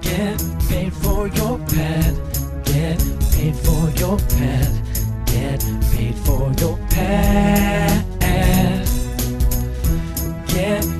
Get 0.00 0.42
paid 0.68 0.92
for 0.92 1.28
your 1.28 1.58
pad. 1.58 2.16
Get 2.64 2.98
paid 3.32 3.56
for 3.56 3.90
your 3.96 4.18
pad. 4.18 5.26
Get 5.26 5.64
paid 5.92 6.14
for 6.16 6.52
your 6.58 6.76
pad. 6.88 8.06
Get 10.60 10.99